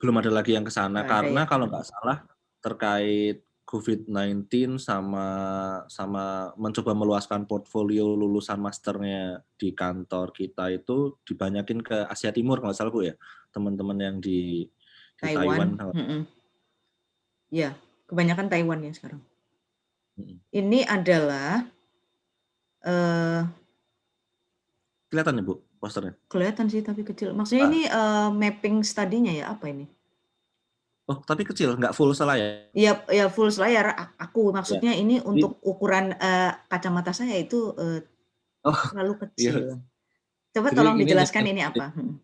belum 0.00 0.16
ada 0.16 0.32
lagi 0.32 0.56
yang 0.56 0.64
ke 0.64 0.72
sana 0.72 1.04
karena 1.04 1.44
ya. 1.44 1.46
kalau 1.46 1.68
nggak 1.68 1.84
salah 1.84 2.24
terkait 2.64 3.44
COVID-19 3.70 4.82
sama 4.82 5.26
sama 5.86 6.50
mencoba 6.58 6.90
meluaskan 6.90 7.46
portfolio 7.46 8.18
lulusan 8.18 8.58
masternya 8.58 9.46
di 9.54 9.70
kantor 9.70 10.34
kita 10.34 10.74
itu 10.74 11.14
dibanyakin 11.22 11.78
ke 11.78 12.10
Asia 12.10 12.34
Timur 12.34 12.58
kalau 12.58 12.74
salah 12.74 12.90
Bu 12.90 13.06
ya. 13.06 13.14
Teman-teman 13.54 13.94
yang 14.02 14.16
di, 14.18 14.66
di 14.66 15.22
Taiwan. 15.22 15.78
Taiwan. 15.78 15.94
Mm-mm. 15.94 16.20
Ya, 17.54 17.78
kebanyakan 18.10 18.50
Taiwan 18.50 18.82
ya 18.82 18.90
sekarang. 18.90 19.22
Ini 20.50 20.90
adalah 20.90 21.62
uh, 22.82 23.46
kelihatan 25.14 25.38
ya 25.38 25.42
Bu 25.46 25.62
posternya? 25.78 26.18
Kelihatan 26.26 26.66
sih 26.66 26.82
tapi 26.82 27.06
kecil. 27.06 27.38
Maksudnya 27.38 27.64
ah. 27.64 27.70
ini 27.70 27.82
uh, 27.86 28.28
mapping 28.34 28.82
studinya 28.82 29.30
ya 29.30 29.54
apa 29.54 29.70
ini? 29.70 29.86
Oh, 31.10 31.18
tapi 31.26 31.42
kecil, 31.42 31.74
nggak 31.74 31.90
full 31.90 32.14
selayar? 32.14 32.70
Iya, 32.70 33.02
ya 33.10 33.26
full 33.26 33.50
selayar. 33.50 34.14
Aku 34.14 34.54
ya. 34.54 34.62
maksudnya 34.62 34.92
ya. 34.94 35.02
ini 35.02 35.18
untuk 35.18 35.58
ukuran 35.66 36.14
uh, 36.14 36.54
kacamata 36.70 37.10
saya 37.10 37.34
itu 37.34 37.74
uh, 37.74 37.98
oh, 38.62 38.80
terlalu 38.94 39.18
iya. 39.18 39.22
kecil. 39.26 39.54
Iya. 39.58 39.74
Coba 40.54 40.68
Jadi 40.70 40.78
tolong 40.78 40.96
dijelaskan 41.02 41.42
ini, 41.50 41.52
ini 41.58 41.62
apa? 41.66 41.86
Hmm. 41.90 42.22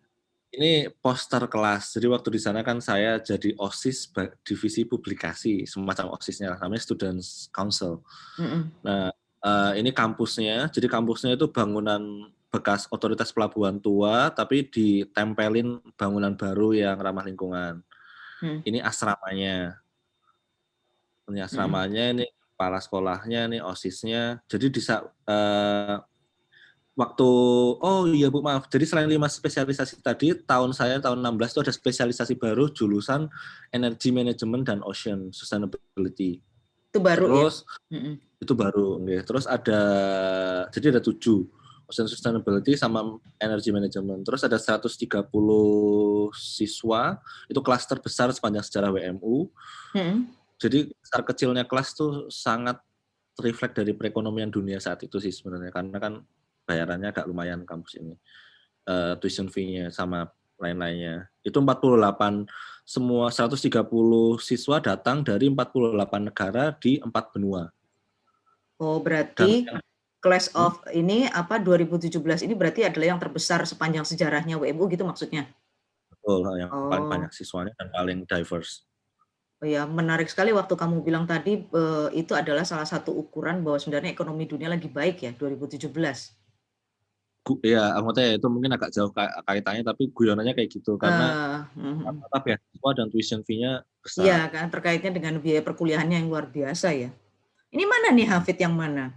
Ini 0.55 0.71
poster 1.03 1.43
kelas. 1.51 1.99
Jadi 1.99 2.07
waktu 2.07 2.27
di 2.31 2.39
sana 2.39 2.63
kan 2.63 2.79
saya 2.79 3.19
jadi 3.19 3.51
OSIS 3.59 4.07
divisi 4.47 4.87
publikasi, 4.87 5.67
semacam 5.67 6.15
OSISnya 6.15 6.55
namanya 6.55 6.79
Students 6.79 7.51
Council. 7.51 7.99
Mm 8.39 8.47
-mm. 8.47 8.61
Nah, 8.87 9.11
uh, 9.43 9.71
ini 9.75 9.91
kampusnya. 9.91 10.71
Jadi 10.71 10.87
kampusnya 10.87 11.35
itu 11.35 11.51
bangunan 11.51 12.31
bekas 12.47 12.87
otoritas 12.87 13.35
pelabuhan 13.35 13.83
tua, 13.83 14.31
tapi 14.31 14.63
ditempelin 14.63 15.83
bangunan 15.99 16.31
baru 16.39 16.71
yang 16.71 16.95
ramah 16.95 17.27
lingkungan. 17.27 17.83
Hmm. 18.41 18.59
Ini 18.61 18.79
asramanya. 18.85 19.81
Ini 21.27 21.39
hmm. 21.41 21.47
asramanya, 21.47 22.03
hmm. 22.09 22.13
ini 22.17 22.25
kepala 22.29 22.77
sekolahnya, 22.81 23.49
ini 23.51 23.57
osisnya. 23.61 24.41
Jadi 24.49 24.65
di 24.73 24.81
uh, 24.81 25.97
waktu 26.97 27.29
oh 27.77 28.09
iya 28.09 28.33
Bu 28.33 28.41
maaf. 28.41 28.65
Jadi 28.69 28.89
selain 28.89 29.05
lima 29.05 29.29
spesialisasi 29.29 30.01
tadi, 30.01 30.33
tahun 30.33 30.73
saya 30.73 30.97
tahun 30.97 31.21
16 31.21 31.53
itu 31.53 31.61
ada 31.61 31.73
spesialisasi 31.73 32.33
baru 32.41 32.73
jurusan 32.73 33.29
Energy 33.69 34.09
Management 34.09 34.63
dan 34.65 34.79
Ocean 34.81 35.29
Sustainability. 35.29 36.41
Itu 36.89 36.97
baru 36.97 37.25
ya? 37.29 37.33
Terus 37.37 37.55
ya? 37.93 38.13
itu 38.41 38.53
baru, 38.57 38.89
nih. 39.05 39.21
Terus 39.21 39.45
ada 39.45 39.81
jadi 40.73 40.97
ada 40.97 41.01
tujuh 41.05 41.45
Ocean 41.87 42.07
Sustainability 42.11 42.75
sama 42.75 43.15
Energy 43.39 43.71
Management. 43.71 44.27
Terus 44.27 44.43
ada 44.43 44.59
130 44.59 45.31
siswa, 46.35 47.15
itu 47.47 47.59
kelas 47.63 47.87
terbesar 47.87 48.27
sepanjang 48.35 48.63
sejarah 48.67 48.91
WMU. 48.91 49.47
Hmm. 49.95 50.27
Jadi 50.59 50.91
besar 50.91 51.23
kecilnya 51.23 51.63
kelas 51.63 51.95
tuh 51.95 52.27
sangat 52.27 52.83
reflect 53.39 53.79
dari 53.79 53.95
perekonomian 53.95 54.51
dunia 54.51 54.83
saat 54.83 54.99
itu 55.07 55.15
sih 55.23 55.31
sebenarnya. 55.31 55.71
Karena 55.71 55.97
kan 55.97 56.13
bayarannya 56.67 57.15
agak 57.15 57.25
lumayan 57.25 57.63
kampus 57.63 58.03
ini. 58.03 58.19
Uh, 58.87 59.15
tuition 59.19 59.47
fee-nya 59.47 59.87
sama 59.87 60.27
lain-lainnya. 60.59 61.31
Itu 61.39 61.63
48 61.63 62.47
semua 62.83 63.31
130 63.31 63.87
siswa 64.43 64.83
datang 64.83 65.23
dari 65.23 65.47
48 65.47 66.27
negara 66.27 66.75
di 66.75 66.99
empat 66.99 67.31
benua. 67.31 67.71
Oh, 68.77 68.99
berarti 69.01 69.65
Dan, 69.65 69.79
Class 70.17 70.49
of 70.57 70.81
ini 70.91 71.29
apa 71.29 71.61
2017 71.61 72.17
ini 72.43 72.53
berarti 72.57 72.81
adalah 72.81 73.13
yang 73.13 73.21
terbesar 73.21 73.61
sepanjang 73.69 74.01
sejarahnya 74.01 74.57
WMU 74.57 74.89
gitu 74.89 75.05
maksudnya? 75.05 75.45
Betul, 76.09 76.41
yang 76.57 76.73
oh. 76.73 76.89
paling 76.89 77.07
banyak 77.07 77.31
siswanya 77.31 77.71
dan 77.77 77.93
paling 77.93 78.25
diverse. 78.25 78.87
Oh 79.57 79.65
ya, 79.65 79.89
menarik 79.89 80.29
sekali 80.29 80.53
waktu 80.53 80.73
kamu 80.77 81.01
bilang 81.01 81.25
tadi 81.25 81.65
uh, 81.73 82.13
itu 82.13 82.37
adalah 82.37 82.61
salah 82.61 82.85
satu 82.85 83.09
ukuran 83.09 83.65
bahwa 83.65 83.81
sebenarnya 83.81 84.13
ekonomi 84.13 84.45
dunia 84.45 84.69
lagi 84.69 84.85
baik 84.85 85.17
ya 85.25 85.31
2017. 85.33 85.89
Iya, 87.63 87.95
anggota 87.95 88.19
itu 88.19 88.47
mungkin 88.51 88.75
agak 88.75 88.91
jauh 88.91 89.09
kaitannya, 89.47 89.87
tapi 89.87 90.11
guyonannya 90.11 90.51
kayak 90.51 90.67
gitu 90.67 90.99
karena 90.99 91.63
uh, 91.73 92.11
tetap 92.27 92.43
ya 92.43 92.57
semua 92.75 92.91
dan 92.91 93.07
tuition 93.07 93.41
fee-nya 93.47 93.87
besar. 94.03 94.23
Iya 94.27 94.39
kan, 94.51 94.67
terkaitnya 94.67 95.11
dengan 95.15 95.39
biaya 95.39 95.63
perkuliahannya 95.63 96.21
yang 96.21 96.27
luar 96.27 96.51
biasa 96.51 96.91
ya. 96.91 97.09
Ini 97.71 97.83
mana 97.87 98.11
nih 98.11 98.27
Hafid 98.27 98.59
yang 98.59 98.75
mana? 98.75 99.15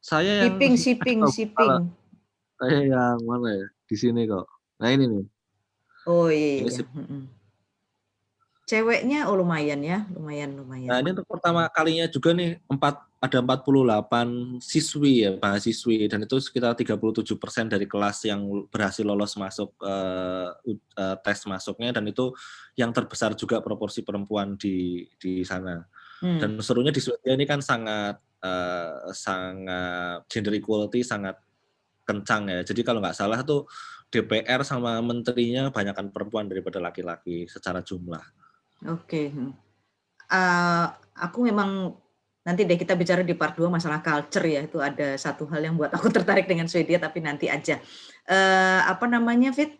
Saya 0.00 0.44
yang 0.44 0.56
shipping, 0.56 0.74
shipping, 0.84 1.20
shipping. 1.28 1.72
Saya 2.56 2.80
yang 2.88 3.20
mana 3.24 3.48
ya? 3.52 3.68
Di 3.84 3.96
sini 3.96 4.24
kok. 4.24 4.48
Nah 4.80 4.88
ini 4.88 5.04
nih. 5.06 5.24
Oh 6.08 6.32
iya. 6.32 6.64
iya. 6.64 6.84
Ceweknya 8.64 9.26
oh 9.26 9.36
lumayan 9.36 9.82
ya, 9.82 10.06
lumayan 10.14 10.56
lumayan. 10.56 10.88
Nah 10.88 10.98
ini 11.04 11.10
untuk 11.12 11.28
pertama 11.28 11.66
kalinya 11.68 12.06
juga 12.08 12.30
nih 12.32 12.62
empat 12.70 13.02
ada 13.20 13.44
48 13.44 14.64
siswi 14.64 15.28
ya 15.28 15.36
mahasiswi 15.36 16.08
dan 16.08 16.24
itu 16.24 16.40
sekitar 16.40 16.72
37 16.72 17.36
persen 17.36 17.68
dari 17.68 17.84
kelas 17.84 18.24
yang 18.24 18.40
berhasil 18.72 19.04
lolos 19.04 19.36
masuk 19.36 19.76
uh, 19.84 20.56
uh, 20.96 21.16
tes 21.20 21.44
masuknya 21.44 21.92
dan 21.92 22.08
itu 22.08 22.32
yang 22.80 22.96
terbesar 22.96 23.36
juga 23.36 23.60
proporsi 23.60 24.00
perempuan 24.00 24.56
di 24.56 25.04
di 25.20 25.44
sana. 25.44 25.84
Hmm. 26.24 26.40
Dan 26.40 26.50
serunya 26.64 26.94
di 26.94 27.02
Swedia 27.02 27.36
ini 27.36 27.44
kan 27.44 27.60
sangat 27.60 28.22
uh, 28.44 29.12
sangat 29.12 30.24
gender 30.28 30.56
equality 30.56 31.04
sangat 31.04 31.36
kencang 32.04 32.50
ya. 32.50 32.60
Jadi 32.66 32.80
kalau 32.82 32.98
nggak 32.98 33.16
salah 33.16 33.40
tuh 33.46 33.70
DPR 34.10 34.66
sama 34.66 34.98
menterinya 34.98 35.70
banyakkan 35.70 36.10
perempuan 36.10 36.50
daripada 36.50 36.82
laki-laki 36.82 37.46
secara 37.46 37.80
jumlah. 37.86 38.22
Oke. 38.90 39.30
Okay. 39.30 39.54
Uh, 40.30 40.86
aku 41.14 41.46
memang 41.46 41.94
nanti 42.42 42.66
deh 42.66 42.74
kita 42.74 42.98
bicara 42.98 43.22
di 43.22 43.38
part 43.38 43.54
2 43.54 43.70
masalah 43.70 44.02
culture 44.02 44.42
ya. 44.42 44.66
Itu 44.66 44.82
ada 44.82 45.14
satu 45.14 45.46
hal 45.54 45.62
yang 45.62 45.78
buat 45.78 45.94
aku 45.94 46.10
tertarik 46.16 46.50
dengan 46.50 46.66
Swedia 46.66 46.98
tapi 46.98 47.22
nanti 47.22 47.46
aja. 47.46 47.78
Uh, 48.26 48.82
apa 48.90 49.06
namanya 49.06 49.54
Fit? 49.54 49.78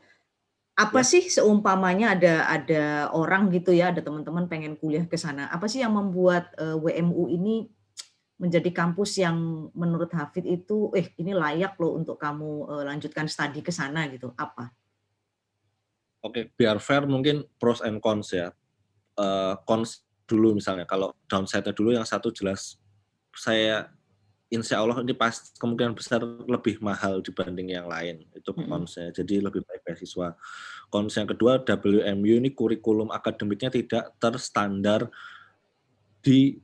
Apa 0.79 1.03
ya. 1.03 1.11
sih 1.11 1.27
seumpamanya 1.27 2.17
ada 2.17 2.35
ada 2.47 2.85
orang 3.13 3.51
gitu 3.51 3.75
ya, 3.75 3.91
ada 3.91 4.01
teman-teman 4.01 4.47
pengen 4.47 4.79
kuliah 4.79 5.05
ke 5.05 5.19
sana. 5.19 5.51
Apa 5.51 5.67
sih 5.67 5.83
yang 5.83 5.93
membuat 5.99 6.55
uh, 6.57 6.79
WMU 6.79 7.27
ini 7.27 7.69
menjadi 8.41 8.73
kampus 8.73 9.21
yang 9.21 9.69
menurut 9.77 10.09
Hafid 10.17 10.49
itu 10.49 10.89
eh 10.97 11.13
ini 11.21 11.37
layak 11.37 11.77
loh 11.77 12.01
untuk 12.01 12.17
kamu 12.17 12.65
uh, 12.65 12.85
lanjutkan 12.89 13.29
studi 13.29 13.61
ke 13.61 13.69
sana 13.69 14.09
gitu. 14.09 14.33
Apa? 14.33 14.73
Oke, 16.25 16.49
biar 16.57 16.81
fair 16.81 17.05
mungkin 17.05 17.45
pros 17.61 17.85
and 17.85 18.01
cons 18.01 18.33
ya. 18.33 18.49
Uh, 19.21 19.61
cons 19.69 20.01
dulu 20.25 20.57
misalnya 20.57 20.89
kalau 20.89 21.13
downside-nya 21.29 21.77
dulu 21.77 21.93
yang 21.93 22.07
satu 22.09 22.33
jelas 22.33 22.81
saya 23.35 23.91
insya 24.47 24.79
Allah 24.83 25.03
ini 25.03 25.15
pas 25.15 25.35
kemungkinan 25.59 25.95
besar 25.95 26.23
lebih 26.27 26.79
mahal 26.83 27.19
dibanding 27.19 27.75
yang 27.75 27.87
lain 27.87 28.27
itu 28.35 28.51
konsnya 28.55 29.11
jadi 29.11 29.43
lebih 29.43 29.63
baik 29.63 29.83
beasiswa 29.87 30.39
kons 30.91 31.15
yang 31.19 31.27
kedua 31.31 31.63
WMU 31.63 32.35
ini 32.39 32.51
kurikulum 32.55 33.11
akademiknya 33.15 33.71
tidak 33.71 34.15
terstandar 34.23 35.07
di 36.23 36.59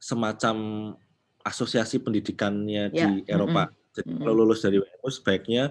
semacam 0.00 0.56
asosiasi 1.46 2.02
pendidikannya 2.02 2.90
ya. 2.90 3.06
di 3.06 3.22
Eropa 3.30 3.70
jadi 3.94 4.10
kalau 4.18 4.34
lulus 4.44 4.60
dari 4.60 4.82
WMU 4.82 5.08
sebaiknya 5.08 5.70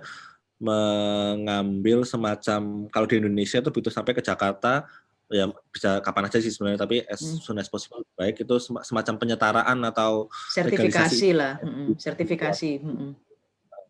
mengambil 0.56 2.08
semacam 2.08 2.88
kalau 2.88 3.06
di 3.06 3.20
Indonesia 3.20 3.60
itu 3.60 3.70
butuh 3.70 3.92
sampai 3.92 4.16
ke 4.16 4.24
Jakarta 4.24 4.88
ya 5.30 5.50
bisa 5.74 6.00
kapan 6.06 6.30
aja 6.30 6.38
sih 6.38 6.54
sebenarnya 6.54 6.86
tapi 6.86 7.02
as 7.06 7.22
hmm. 7.22 7.42
soon 7.42 7.58
as 7.58 7.70
possible 7.70 8.06
baik 8.14 8.46
itu 8.46 8.56
semacam 8.62 9.16
penyetaraan 9.18 9.78
atau 9.90 10.30
sertifikasi 10.54 11.30
lah 11.34 11.58
hmm. 11.60 11.98
sertifikasi 11.98 12.70
hmm. 12.82 13.12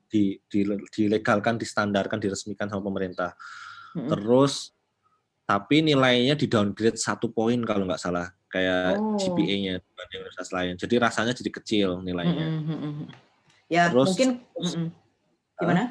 di, 0.08 0.39
di 0.48 0.60
dilegalkan 0.95 1.60
distandarkan 1.60 2.24
diresmikan 2.24 2.71
sama 2.71 2.88
pemerintah 2.88 3.36
hmm. 4.00 4.10
terus 4.10 4.74
tapi 5.45 5.86
nilainya 5.86 6.34
di 6.34 6.49
downgrade 6.49 6.97
satu 6.97 7.29
poin 7.29 7.62
kalau 7.62 7.86
nggak 7.86 8.01
salah 8.01 8.34
kayak 8.49 8.97
oh. 8.97 9.17
GPA-nya 9.17 9.81
dibanding 9.81 10.19
universitas 10.25 10.49
lain 10.53 10.73
jadi 10.77 10.95
rasanya 10.97 11.34
jadi 11.38 11.51
kecil 11.53 11.89
nilainya 12.01 12.45
hmm. 12.65 13.05
ya 13.69 13.89
terus, 13.93 14.13
mungkin 14.13 14.29
terus, 14.58 14.73
gimana 15.58 15.84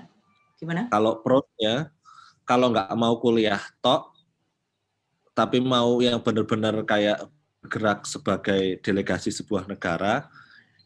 gimana 0.59 0.83
kalau 0.91 1.23
pro 1.23 1.47
ya 1.59 1.89
kalau 2.45 2.75
nggak 2.75 2.91
mau 2.99 3.15
kuliah 3.23 3.63
tok 3.79 4.15
tapi 5.35 5.59
mau 5.59 5.99
yang 5.99 6.23
benar-benar 6.23 6.79
kayak 6.87 7.27
gerak 7.67 8.05
sebagai 8.05 8.79
delegasi 8.81 9.33
sebuah 9.33 9.67
negara, 9.67 10.29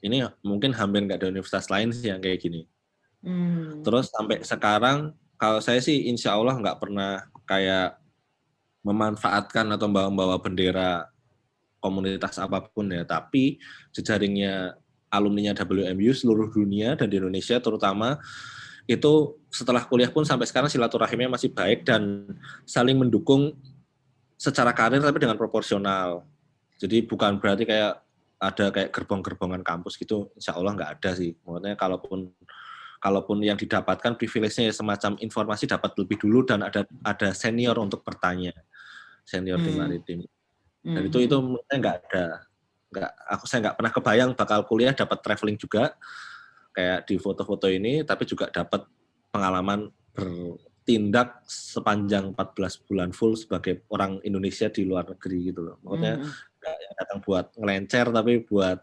ini 0.00 0.24
mungkin 0.40 0.72
hampir 0.72 1.04
nggak 1.04 1.20
ada 1.22 1.30
universitas 1.30 1.68
lain 1.68 1.92
sih 1.92 2.08
yang 2.08 2.22
kayak 2.22 2.40
gini. 2.40 2.64
Hmm. 3.20 3.82
Terus 3.82 4.08
sampai 4.08 4.40
sekarang, 4.46 5.12
kalau 5.36 5.60
saya 5.60 5.82
sih 5.82 6.08
insya 6.08 6.38
Allah 6.38 6.56
nggak 6.56 6.78
pernah 6.80 7.26
kayak 7.44 7.98
memanfaatkan 8.88 9.68
atau 9.76 9.86
membawa 9.86 10.40
bendera 10.40 11.12
komunitas 11.78 12.40
apa 12.40 12.64
pun 12.72 12.90
ya, 12.90 13.04
tapi 13.04 13.60
jejaringnya 13.92 14.74
alumninya 15.08 15.56
WMU 15.56 16.12
seluruh 16.12 16.52
dunia 16.52 16.96
dan 16.96 17.08
di 17.08 17.16
Indonesia 17.16 17.56
terutama 17.60 18.20
itu 18.88 19.36
setelah 19.52 19.84
kuliah 19.84 20.08
pun 20.08 20.24
sampai 20.24 20.48
sekarang 20.48 20.72
silaturahimnya 20.72 21.28
masih 21.28 21.52
baik 21.52 21.84
dan 21.84 22.24
saling 22.64 22.96
mendukung 22.96 23.52
secara 24.40 24.72
karir 24.72 25.04
tapi 25.04 25.20
dengan 25.20 25.36
proporsional. 25.36 26.24
Jadi 26.80 27.04
bukan 27.04 27.36
berarti 27.36 27.68
kayak 27.68 28.00
ada 28.38 28.70
kayak 28.70 28.94
gerbong-gerbongan 28.94 29.66
kampus 29.66 29.98
gitu, 29.98 30.30
insya 30.38 30.54
Allah 30.54 30.72
nggak 30.72 30.90
ada 30.98 31.10
sih. 31.18 31.34
Maksudnya 31.42 31.74
kalaupun 31.74 32.32
kalaupun 33.02 33.42
yang 33.42 33.58
didapatkan 33.58 34.14
privilege-nya 34.18 34.70
ya 34.70 34.74
semacam 34.74 35.18
informasi 35.18 35.70
dapat 35.70 35.94
lebih 35.98 36.18
dulu 36.22 36.46
dan 36.46 36.64
ada 36.64 36.86
ada 37.02 37.34
senior 37.34 37.76
untuk 37.82 38.00
bertanya, 38.06 38.54
senior 39.28 39.60
di 39.60 39.68
Hmm. 39.68 39.78
maritim. 39.84 40.20
Dan 40.80 41.02
itu 41.04 41.18
Mhm. 41.20 41.26
itu 41.28 41.36
saya 41.68 41.76
nggak 41.84 41.96
ada, 42.08 42.24
nggak 42.88 43.10
aku 43.28 43.44
saya 43.44 43.58
nggak 43.68 43.76
pernah 43.76 43.92
kebayang 43.92 44.30
bakal 44.32 44.60
kuliah 44.64 44.96
dapat 44.96 45.18
traveling 45.20 45.60
juga 45.60 45.92
kayak 46.72 47.04
di 47.04 47.20
foto-foto 47.20 47.68
ini, 47.68 48.00
tapi 48.08 48.24
juga 48.24 48.48
dapat 48.48 48.88
pengalaman 49.28 49.92
bertindak 50.16 51.44
sepanjang 51.44 52.32
14 52.32 52.80
bulan 52.80 53.12
full 53.12 53.36
sebagai 53.36 53.84
orang 53.92 54.22
Indonesia 54.24 54.72
di 54.72 54.88
luar 54.88 55.04
negeri 55.04 55.52
gitu 55.52 55.60
loh. 55.60 55.76
Maksudnya 55.84 56.16
Mhm. 56.16 56.56
nggak 56.58 56.76
yang 56.80 56.94
datang 56.96 57.18
buat 57.20 57.46
ngelencer 57.60 58.06
tapi 58.08 58.32
buat 58.48 58.78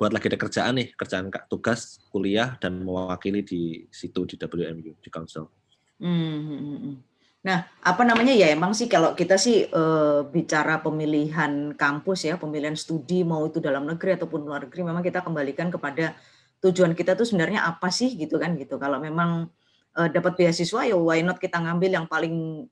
buat 0.00 0.16
lagi 0.16 0.32
ada 0.32 0.40
kerjaan 0.40 0.74
nih, 0.80 0.88
kerjaan 0.96 1.28
kak 1.28 1.44
tugas 1.52 2.00
kuliah 2.08 2.56
dan 2.56 2.80
mewakili 2.80 3.44
di 3.44 3.84
situ 3.92 4.24
di 4.24 4.40
WMU 4.40 4.96
di 4.96 5.08
council. 5.12 5.52
Hmm, 6.00 6.08
hmm, 6.08 6.56
hmm, 6.56 6.78
hmm. 6.80 6.96
Nah, 7.40 7.64
apa 7.80 8.04
namanya 8.04 8.36
ya 8.36 8.52
emang 8.52 8.76
sih 8.76 8.84
kalau 8.84 9.16
kita 9.16 9.40
sih 9.40 9.64
eh, 9.64 10.20
bicara 10.28 10.84
pemilihan 10.84 11.72
kampus 11.72 12.28
ya, 12.28 12.36
pemilihan 12.36 12.76
studi 12.76 13.24
mau 13.24 13.40
itu 13.48 13.64
dalam 13.64 13.88
negeri 13.88 14.20
ataupun 14.20 14.44
luar 14.44 14.68
negeri, 14.68 14.84
memang 14.84 15.00
kita 15.00 15.24
kembalikan 15.24 15.72
kepada 15.72 16.12
tujuan 16.60 16.92
kita 16.92 17.16
tuh 17.16 17.24
sebenarnya 17.24 17.64
apa 17.64 17.88
sih 17.88 18.12
gitu 18.20 18.36
kan 18.36 18.52
gitu. 18.60 18.76
Kalau 18.76 19.00
memang 19.00 19.48
eh, 19.96 20.08
dapat 20.12 20.36
beasiswa 20.36 20.84
ya 20.84 20.96
why 21.00 21.24
not 21.24 21.40
kita 21.40 21.56
ngambil 21.56 21.90
yang 21.96 22.06
paling 22.12 22.68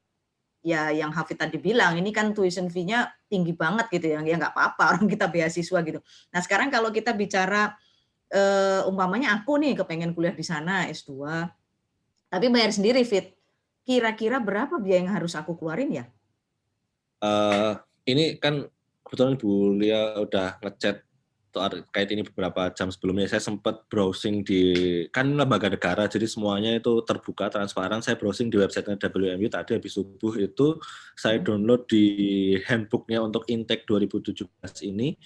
ya 0.61 0.93
yang 0.93 1.15
Hafid 1.17 1.41
tadi 1.41 1.57
bilang 1.57 1.97
ini 1.97 2.13
kan 2.13 2.37
tuition 2.37 2.69
fee-nya 2.69 3.09
tinggi 3.31 3.57
banget 3.57 3.89
gitu 3.89 4.13
ya, 4.13 4.21
ya 4.21 4.37
nggak 4.37 4.53
apa-apa 4.53 4.83
orang 5.01 5.07
kita 5.09 5.33
beasiswa 5.33 5.79
gitu. 5.81 6.01
Nah 6.29 6.41
sekarang 6.45 6.69
kalau 6.69 6.93
kita 6.93 7.17
bicara 7.17 7.73
eh, 8.29 8.85
umpamanya 8.85 9.33
aku 9.41 9.57
nih 9.57 9.81
kepengen 9.81 10.13
kuliah 10.13 10.37
di 10.37 10.45
sana 10.45 10.85
S2, 10.93 11.25
tapi 12.29 12.47
bayar 12.53 12.69
sendiri 12.77 13.01
Fit. 13.09 13.38
Kira-kira 13.89 14.37
berapa 14.37 14.77
biaya 14.77 15.01
yang 15.01 15.09
harus 15.17 15.33
aku 15.33 15.57
keluarin 15.57 15.89
ya? 15.89 16.05
Eh 17.25 17.73
ini 18.13 18.37
kan 18.37 18.69
kebetulan 19.01 19.41
Bu 19.41 19.73
Lia 19.81 20.21
udah 20.21 20.61
ngechat 20.61 21.09
kait 21.91 22.13
ini 22.13 22.21
beberapa 22.21 22.69
jam 22.77 22.93
sebelumnya. 22.93 23.27
Saya 23.27 23.41
sempat 23.41 23.89
browsing 23.89 24.45
di 24.45 24.61
kan 25.09 25.33
lembaga 25.33 25.73
negara 25.73 26.05
jadi 26.05 26.29
semuanya 26.29 26.77
itu 26.77 27.01
terbuka 27.03 27.49
transparan. 27.49 28.05
Saya 28.05 28.21
browsing 28.21 28.53
di 28.53 28.61
websitenya 28.61 29.01
WMU 29.01 29.49
tadi 29.49 29.73
habis 29.73 29.97
subuh 29.97 30.37
itu 30.37 30.77
saya 31.17 31.41
download 31.41 31.89
di 31.89 32.05
handbooknya 32.69 33.25
untuk 33.25 33.49
intake 33.49 33.89
2017 33.89 34.85
ini. 34.85 35.17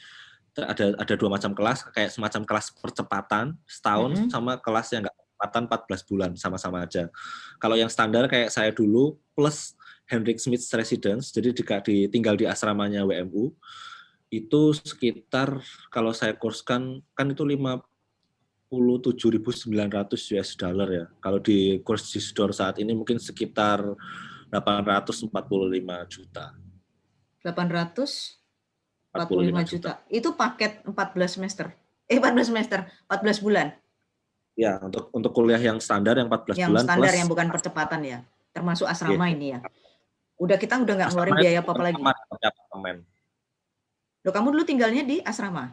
Ada 0.55 0.96
ada 1.01 1.14
dua 1.18 1.35
macam 1.35 1.53
kelas 1.53 1.90
kayak 1.90 2.14
semacam 2.14 2.42
kelas 2.46 2.66
percepatan 2.79 3.59
setahun 3.66 4.12
Mhm. 4.16 4.29
sama 4.31 4.57
kelas 4.62 4.94
yang 4.94 5.03
enggak 5.05 5.18
percepatan 5.42 5.66
14 5.66 6.07
bulan 6.07 6.31
sama-sama 6.38 6.87
aja 6.87 7.11
kalau 7.59 7.74
yang 7.74 7.90
standar 7.90 8.31
kayak 8.31 8.55
saya 8.55 8.70
dulu 8.70 9.18
plus 9.35 9.74
Hendrik 10.07 10.38
Smith 10.38 10.62
Residence 10.70 11.35
jadi 11.35 11.50
jika 11.50 11.83
ditinggal 11.83 12.38
di 12.38 12.46
asramanya 12.46 13.02
WMU 13.02 13.50
itu 14.31 14.70
sekitar 14.72 15.61
kalau 15.90 16.14
saya 16.14 16.38
kurskan 16.38 17.02
kan 17.12 17.28
itu 17.28 17.44
57.900 17.44 18.72
US 20.33 20.57
dollar 20.57 20.88
ya. 20.88 21.05
Kalau 21.20 21.37
di 21.37 21.85
kurs 21.85 22.09
Gisdor 22.09 22.57
saat 22.57 22.81
ini 22.81 22.96
mungkin 22.96 23.20
sekitar 23.20 23.85
845 24.48 25.28
juta. 26.09 26.57
845 27.44 28.40
45 29.12 29.72
juta. 29.76 30.00
Itu 30.09 30.33
paket 30.33 30.81
14 30.88 30.96
semester. 31.28 31.76
Eh 32.09 32.16
14 32.16 32.48
semester, 32.48 32.88
14 33.12 33.44
bulan. 33.44 33.76
Ya, 34.53 34.77
untuk 34.85 35.09
untuk 35.17 35.33
kuliah 35.33 35.61
yang 35.61 35.81
standar 35.81 36.12
yang 36.21 36.29
14 36.29 36.61
Yang 36.61 36.71
bulan 36.77 36.85
standar 36.85 37.09
plus 37.09 37.21
yang 37.25 37.31
bukan 37.31 37.47
percepatan 37.49 38.01
ya. 38.05 38.19
Termasuk 38.53 38.85
asrama 38.85 39.25
Iya. 39.29 39.35
ini 39.35 39.47
ya. 39.57 39.59
Udah 40.37 40.57
kita 40.61 40.77
udah 40.77 40.95
nggak 40.99 41.09
ngeluarin 41.15 41.35
biaya 41.41 41.61
itu 41.61 41.65
apa-apa 41.65 41.83
lagi. 41.88 42.03
apartemen. 42.03 42.97
Loh 44.23 44.33
kamu 44.33 44.49
dulu 44.53 44.65
tinggalnya 44.69 45.03
di 45.09 45.17
asrama? 45.25 45.73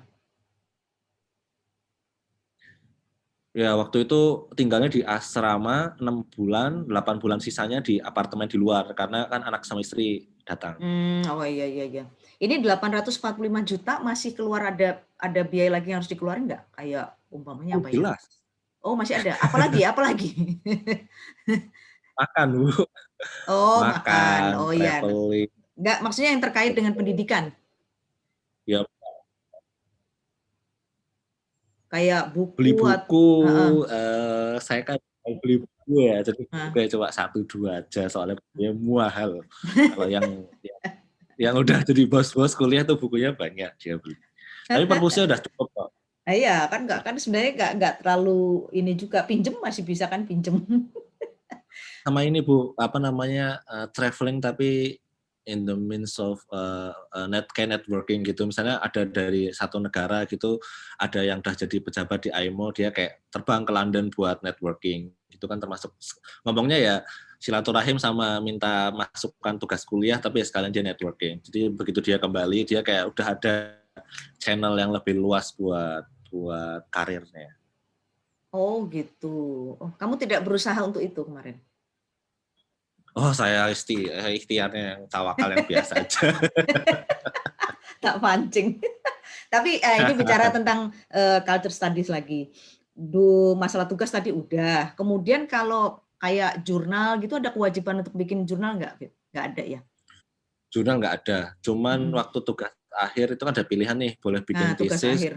Ya, 3.49 3.73
waktu 3.73 4.05
itu 4.05 4.45
tinggalnya 4.53 4.93
di 4.93 5.01
asrama 5.01 5.97
6 5.97 6.21
bulan, 6.29 6.85
8 6.85 7.17
bulan 7.17 7.41
sisanya 7.41 7.81
di 7.81 7.97
apartemen 7.97 8.45
di 8.45 8.61
luar 8.61 8.93
karena 8.93 9.25
kan 9.25 9.41
anak 9.41 9.65
sama 9.65 9.81
istri 9.81 10.29
datang. 10.45 10.77
Hmm, 10.77 11.25
oh 11.33 11.41
iya 11.43 11.65
iya 11.65 11.85
iya. 11.89 12.03
Ini 12.39 12.61
845 12.61 13.65
juta 13.65 13.99
masih 14.05 14.37
keluar 14.37 14.69
ada 14.69 15.01
ada 15.17 15.41
biaya 15.43 15.75
lagi 15.75 15.91
yang 15.91 15.99
harus 15.99 16.07
dikeluarin 16.13 16.45
nggak? 16.45 16.63
Kayak 16.77 17.17
umpamanya 17.33 17.75
Oh, 17.75 17.81
apa 17.83 17.89
ya? 17.89 18.15
Oh 18.79 18.95
masih 18.95 19.19
ada. 19.19 19.35
Apalagi? 19.39 19.81
Apalagi? 19.91 20.29
Makan, 22.15 22.47
Bu. 22.55 22.67
Oh 23.47 23.83
makan. 23.83 23.99
Makan, 23.99 24.41
Oh 24.55 24.71
iya. 24.71 25.03
traveling. 25.03 25.49
Nggak 25.79 25.97
maksudnya 26.03 26.29
yang 26.35 26.43
terkait 26.43 26.71
dengan 26.75 26.93
pendidikan. 26.95 27.51
Ya, 28.63 28.83
Kayak 31.89 32.37
buku. 32.37 32.53
beli 32.53 32.71
buku 32.77 33.27
Heeh. 33.49 33.71
eh, 33.89 34.53
saya 34.61 34.85
kan 34.85 35.01
mau 35.25 35.33
beli 35.41 35.65
buku 35.65 36.05
ya 36.05 36.21
jadi 36.21 36.41
buku 36.45 36.77
cuma 36.93 37.09
satu 37.09 37.41
dua 37.49 37.81
aja 37.81 38.05
soalnya 38.05 38.37
bukunya 38.37 38.71
mahal 38.77 39.41
kalau 39.97 40.05
yang 40.05 40.45
yang, 40.61 40.79
yang 41.33 41.55
udah 41.57 41.81
jadi 41.81 42.05
bos-bos 42.05 42.53
kuliah 42.53 42.85
tuh 42.85 42.93
bukunya 42.93 43.33
banyak 43.33 43.73
dia 43.81 43.97
beli 43.97 44.13
tapi 44.69 44.85
perpusnya 44.85 45.25
udah 45.25 45.39
cukup 45.41 45.67
kok 45.73 45.89
Nah, 46.29 46.37
iya 46.37 46.69
kan 46.69 46.85
nggak 46.85 47.01
kan 47.01 47.17
sebenarnya 47.17 47.51
nggak 47.57 47.71
nggak 47.81 47.95
terlalu 48.05 48.69
ini 48.69 48.93
juga 48.93 49.25
pinjem 49.25 49.57
masih 49.57 49.81
bisa 49.81 50.05
kan 50.05 50.29
pinjem. 50.29 50.61
sama 52.05 52.21
ini 52.21 52.45
bu 52.45 52.77
apa 52.77 53.01
namanya 53.01 53.57
eh, 53.65 53.89
traveling 53.89 54.37
tapi 54.37 54.93
in 55.49 55.65
the 55.65 55.73
means 55.73 56.21
of 56.21 56.37
uh, 56.53 56.93
uh, 57.17 57.25
net 57.25 57.49
kayak 57.49 57.81
networking 57.81 58.21
gitu 58.21 58.45
misalnya 58.45 58.77
ada 58.77 59.09
dari 59.09 59.49
satu 59.49 59.81
negara 59.81 60.21
gitu 60.29 60.61
ada 61.01 61.25
yang 61.25 61.41
udah 61.41 61.57
jadi 61.57 61.81
pejabat 61.81 62.19
di 62.21 62.29
IMO 62.29 62.69
dia 62.77 62.93
kayak 62.93 63.25
terbang 63.33 63.65
ke 63.65 63.73
London 63.73 64.13
buat 64.13 64.37
networking 64.45 65.09
itu 65.33 65.45
kan 65.49 65.57
termasuk 65.57 65.97
ngomongnya 66.45 66.77
ya 66.77 66.95
silaturahim 67.41 67.97
sama 67.97 68.37
minta 68.37 68.93
masukkan 68.93 69.57
tugas 69.57 69.81
kuliah 69.81 70.21
tapi 70.21 70.43
ya 70.43 70.45
sekalian 70.45 70.69
dia 70.69 70.85
networking 70.85 71.41
jadi 71.41 71.73
begitu 71.73 72.05
dia 72.05 72.21
kembali 72.21 72.69
dia 72.69 72.85
kayak 72.85 73.09
udah 73.09 73.27
ada 73.33 73.53
channel 74.37 74.77
yang 74.77 74.93
lebih 74.93 75.17
luas 75.17 75.49
buat 75.57 76.05
buat 76.29 76.85
karirnya 76.93 77.57
Oh 78.49 78.89
gitu. 78.89 79.77
Oh, 79.77 79.93
kamu 80.01 80.17
tidak 80.17 80.41
berusaha 80.41 80.77
untuk 80.81 81.05
itu 81.05 81.21
kemarin? 81.21 81.61
oh 83.13 83.29
saya 83.29 83.69
ikhti 83.69 84.09
eh, 84.09 84.37
ikhtiarnya 84.41 84.83
yang 84.95 85.01
tawakal 85.09 85.49
yang 85.49 85.65
biasa 85.65 86.01
aja 86.01 86.29
tak 88.03 88.15
pancing. 88.21 88.81
Tapi 89.53 89.81
eh, 89.81 89.97
ini 90.01 90.13
bicara 90.17 90.49
tentang 90.55 90.89
eh, 91.13 91.41
culture 91.45 91.73
studies 91.73 92.09
lagi. 92.09 92.49
Du 92.93 93.53
masalah 93.53 93.85
tugas 93.85 94.09
tadi 94.09 94.33
udah. 94.33 94.97
Kemudian 94.97 95.45
kalau 95.45 96.01
kayak 96.17 96.65
jurnal 96.65 97.21
gitu 97.21 97.37
ada 97.37 97.53
kewajiban 97.53 98.01
untuk 98.01 98.13
bikin 98.17 98.45
jurnal 98.49 98.77
nggak? 98.81 98.93
Nggak 99.29 99.45
ada 99.53 99.63
ya? 99.77 99.81
jurnal 100.69 101.01
nggak 101.01 101.15
ada 101.25 101.39
cuman 101.65 102.13
Hmm. 102.13 102.17
waktu 102.21 102.45
tugas 102.45 102.69
akhir 102.93 103.33
itu 103.33 103.41
kan 103.41 103.53
ada 103.57 103.65
pilihan 103.65 103.97
nih 103.97 104.21
boleh 104.21 104.41
bikin 104.45 104.69
Nah 104.69 104.77
tugas 104.77 105.01
tesis 105.01 105.17
akhir. 105.17 105.33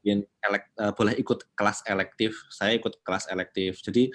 Bikin 0.00 0.18
elek- 0.40 0.72
eh, 0.74 0.92
boleh 0.92 1.14
ikut 1.14 1.44
kelas 1.52 1.84
elektif 1.84 2.32
saya 2.48 2.72
ikut 2.72 2.98
kelas 3.00 3.28
elektif 3.28 3.78
jadi 3.80 4.08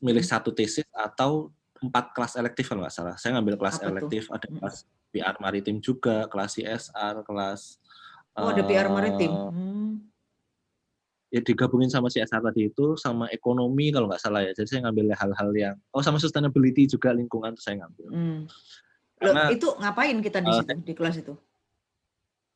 milih 0.00 0.20
Hmm. 0.20 0.32
satu 0.34 0.50
tesis 0.50 0.88
atau 0.90 1.52
empat 1.78 2.10
kelas 2.10 2.34
elektif 2.34 2.66
kalau 2.66 2.82
nggak 2.82 2.90
salah 2.90 3.14
saya 3.14 3.36
ngambil 3.36 3.54
kelas 3.56 3.76
Apa 3.76 3.84
tuh? 3.84 3.88
elektif 3.92 4.22
ada 4.28 4.46
Hmm. 4.46 4.56
kelas 4.58 4.76
PR 5.08 5.36
maritim 5.38 5.76
juga 5.78 6.26
kelas 6.26 6.50
CSR 6.54 7.22
kelas 7.22 7.78
Oh 8.34 8.48
ada 8.48 8.62
PR 8.62 8.88
maritim. 8.88 9.30
eh, 9.30 9.50
Hmm. 9.50 9.92
ya 11.28 11.40
digabungin 11.40 11.88
sama 11.88 12.08
CSR 12.08 12.40
tadi 12.40 12.66
itu 12.66 12.96
sama 12.96 13.28
ekonomi 13.28 13.92
kalau 13.92 14.08
nggak 14.08 14.18
salah 14.18 14.40
ya 14.40 14.52
jadi 14.52 14.64
saya 14.66 14.80
ngambil 14.88 15.12
hal-hal 15.12 15.50
yang 15.52 15.76
oh 15.90 16.00
sama 16.00 16.16
sustainability 16.16 16.88
juga 16.88 17.12
lingkungan 17.12 17.52
tuh 17.52 17.62
saya 17.62 17.84
ngambil 17.84 18.08
Hmm. 18.08 18.40
Loh, 19.18 19.34
Karena- 19.34 19.50
itu 19.50 19.66
ngapain 19.76 20.16
kita 20.18 20.38
di 20.38 20.48
Eh, 20.48 20.56
situ 20.56 20.72
di 20.80 20.94
kelas 20.94 21.16
itu? 21.18 21.34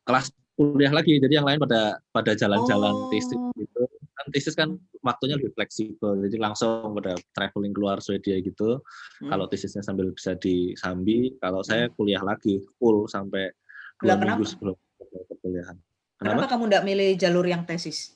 kelas 0.03 0.31
kuliah 0.71 0.93
lagi 0.93 1.19
jadi 1.19 1.33
yang 1.37 1.47
lain 1.47 1.59
pada 1.59 1.99
pada 2.09 2.31
jalan-jalan 2.33 2.93
Oh. 2.95 3.09
tesis 3.11 3.35
gitu 3.53 3.81
kan 4.13 4.25
tesis 4.29 4.53
kan 4.53 4.69
waktunya 5.01 5.35
lebih 5.35 5.51
fleksibel 5.51 6.15
jadi 6.23 6.37
langsung 6.39 6.95
pada 6.95 7.11
traveling 7.33 7.73
keluar 7.73 7.99
Swedia 7.99 8.39
gitu 8.39 8.79
Hmm. 9.19 9.29
kalau 9.29 9.45
tesisnya 9.45 9.81
sambil 9.81 10.09
bisa 10.09 10.37
disambi 10.37 11.35
kalau 11.37 11.59
saya 11.61 11.91
kuliah 11.91 12.21
lagi 12.21 12.63
full 12.77 13.05
sampai 13.05 13.51
dua 13.99 14.15
kenapa? 14.15 14.39
minggu 14.39 14.45
sebelum 14.47 14.75
perkuliahan 15.27 15.75
Kenapa 16.13 16.39
kenapa 16.39 16.51
kamu 16.55 16.63
nggak 16.71 16.83
milih 16.85 17.09
jalur 17.17 17.43
yang 17.43 17.63
tesis? 17.65 18.15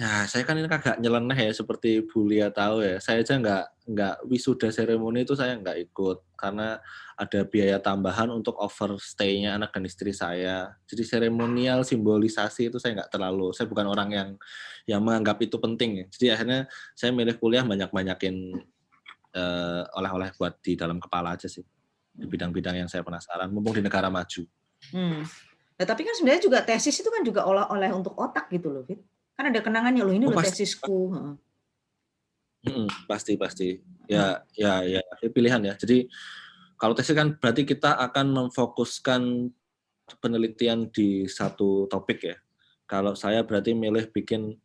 Ya, 0.00 0.24
saya 0.24 0.48
kan 0.48 0.56
ini 0.56 0.64
agak 0.64 0.96
nyeleneh 0.96 1.36
ya 1.36 1.52
seperti 1.52 2.00
Bu 2.08 2.24
Lia 2.24 2.48
tahu 2.48 2.80
ya. 2.80 2.96
Saya 3.04 3.20
aja 3.20 3.36
nggak 3.36 3.84
nggak 3.84 4.14
wisuda 4.32 4.72
seremoni 4.72 5.28
itu 5.28 5.36
saya 5.36 5.60
nggak 5.60 5.76
ikut 5.92 6.24
karena 6.40 6.80
ada 7.20 7.44
biaya 7.44 7.76
tambahan 7.76 8.32
untuk 8.32 8.56
overstay-nya 8.56 9.60
anak 9.60 9.76
dan 9.76 9.84
istri 9.84 10.16
saya. 10.16 10.72
Jadi 10.88 11.04
seremonial 11.04 11.84
simbolisasi 11.84 12.72
itu 12.72 12.80
saya 12.80 12.96
nggak 12.96 13.12
terlalu. 13.12 13.52
Saya 13.52 13.68
bukan 13.68 13.92
orang 13.92 14.08
yang 14.08 14.28
yang 14.88 15.04
menganggap 15.04 15.36
itu 15.44 15.60
penting 15.60 16.00
ya. 16.00 16.06
Jadi 16.08 16.26
akhirnya 16.32 16.60
saya 16.96 17.12
milih 17.12 17.36
kuliah 17.36 17.68
banyak-banyakin 17.68 18.56
eh, 19.36 19.82
oleh-oleh 20.00 20.32
buat 20.40 20.64
di 20.64 20.80
dalam 20.80 20.96
kepala 20.96 21.36
aja 21.36 21.44
sih 21.44 21.60
di 22.16 22.24
bidang-bidang 22.24 22.80
yang 22.80 22.88
saya 22.88 23.04
penasaran. 23.04 23.52
Mumpung 23.52 23.76
di 23.76 23.84
negara 23.84 24.08
maju. 24.08 24.48
Hmm. 24.96 25.28
Nah, 25.76 25.84
tapi 25.84 26.08
kan 26.08 26.16
sebenarnya 26.16 26.48
juga 26.48 26.64
tesis 26.64 26.96
itu 26.96 27.12
kan 27.12 27.20
juga 27.20 27.44
oleh-oleh 27.44 27.92
untuk 27.92 28.16
otak 28.16 28.48
gitu 28.48 28.72
loh, 28.72 28.80
Fit. 28.88 29.04
Kan 29.40 29.48
ada 29.48 29.64
kenangannya 29.64 30.04
loh, 30.04 30.12
ini 30.12 30.28
Oh, 30.28 30.36
loh 30.36 30.36
pasti. 30.36 30.68
tesisku. 30.68 30.98
pasti 33.08 33.40
pasti 33.40 33.80
ya 34.04 34.44
ya 34.52 34.84
ya 34.84 35.00
pilihan 35.32 35.64
ya 35.64 35.72
jadi 35.80 36.04
kalau 36.76 36.92
tesis 36.92 37.16
kan 37.16 37.32
berarti 37.40 37.64
kita 37.64 37.96
akan 37.96 38.36
memfokuskan 38.36 39.48
penelitian 40.20 40.92
di 40.92 41.24
satu 41.24 41.88
topik 41.88 42.20
ya 42.20 42.36
kalau 42.84 43.16
saya 43.16 43.48
berarti 43.48 43.72
milih 43.72 44.12
bikin 44.12 44.60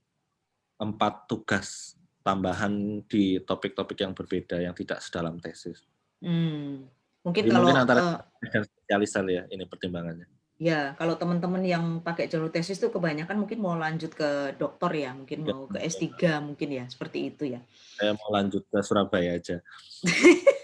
empat 0.75 1.31
tugas 1.31 1.95
tambahan 2.19 2.99
di 3.07 3.39
topik-topik 3.39 3.95
yang 3.95 4.11
berbeda 4.11 4.59
yang 4.59 4.75
tidak 4.75 4.99
sedalam 4.99 5.39
tesis 5.39 5.87
Hmm. 6.19 6.91
Mungkin 7.23 7.47
Jadi 7.47 7.51
kalau 7.55 7.63
mungkin 7.71 7.79
antara- 7.79 8.27
dan 8.43 8.63
spesialisan 8.67 9.23
ya 9.31 9.43
ini 9.47 9.63
pertimbangannya 9.63 10.27
ya 10.55 10.95
kalau 10.95 11.19
teman-teman 11.19 11.59
yang 11.61 11.85
pakai 11.99 12.31
jalur 12.31 12.47
tesis 12.47 12.79
tuh 12.79 12.87
kebanyakan 12.87 13.43
mungkin 13.43 13.59
mau 13.59 13.75
lanjut 13.75 14.15
ke 14.15 14.55
doktor 14.55 14.91
ya, 14.95 15.11
mungkin 15.11 15.43
Ya, 15.43 15.51
mau 15.51 15.67
ke 15.67 15.79
betul. 15.83 15.91
S3 15.91 16.13
mungkin 16.39 16.69
ya, 16.71 16.85
seperti 16.87 17.27
itu 17.27 17.43
ya. 17.55 17.59
saya 17.99 18.15
mau 18.15 18.31
lanjut 18.31 18.63
ke 18.67 18.77
Surabaya 18.79 19.35
aja 19.35 19.59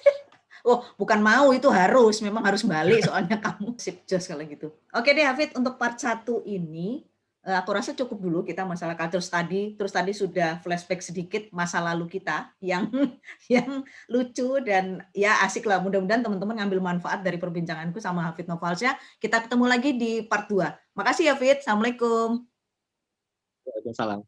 Oh, 0.61 0.85
bukan 0.93 1.17
mau 1.25 1.49
itu 1.57 1.65
harus, 1.73 2.21
memang 2.21 2.45
harus 2.45 2.61
balik 2.61 3.01
soalnya 3.01 3.41
kamu 3.45 3.73
sip 3.81 4.05
jos 4.05 4.29
kalau 4.29 4.45
gitu. 4.45 4.69
Oke 4.93 5.09
deh 5.09 5.25
Hafid, 5.25 5.57
untuk 5.57 5.73
part 5.81 5.97
1 5.97 6.21
ini 6.45 7.01
aku 7.41 7.69
rasa 7.73 7.97
cukup 7.97 8.21
dulu 8.21 8.39
kita 8.45 8.61
masalah 8.65 8.93
culture 8.93 9.23
study. 9.23 9.73
Terus 9.73 9.91
tadi 9.93 10.13
sudah 10.13 10.61
flashback 10.61 11.01
sedikit 11.01 11.49
masa 11.49 11.81
lalu 11.81 12.05
kita 12.07 12.53
yang 12.61 12.87
yang 13.53 13.81
lucu 14.09 14.61
dan 14.61 15.01
ya 15.11 15.41
asik 15.45 15.65
lah. 15.65 15.81
Mudah-mudahan 15.81 16.21
teman-teman 16.21 16.61
ngambil 16.61 16.79
manfaat 16.79 17.25
dari 17.25 17.41
perbincanganku 17.41 17.97
sama 17.97 18.29
Hafid 18.29 18.45
Novalsya. 18.45 18.93
Kita 19.17 19.41
ketemu 19.41 19.65
lagi 19.65 19.91
di 19.97 20.21
part 20.25 20.45
2. 20.45 20.97
Makasih 20.97 21.33
Hafid. 21.33 21.65
Assalamualaikum. 21.65 22.45
Waalaikumsalam 23.61 24.25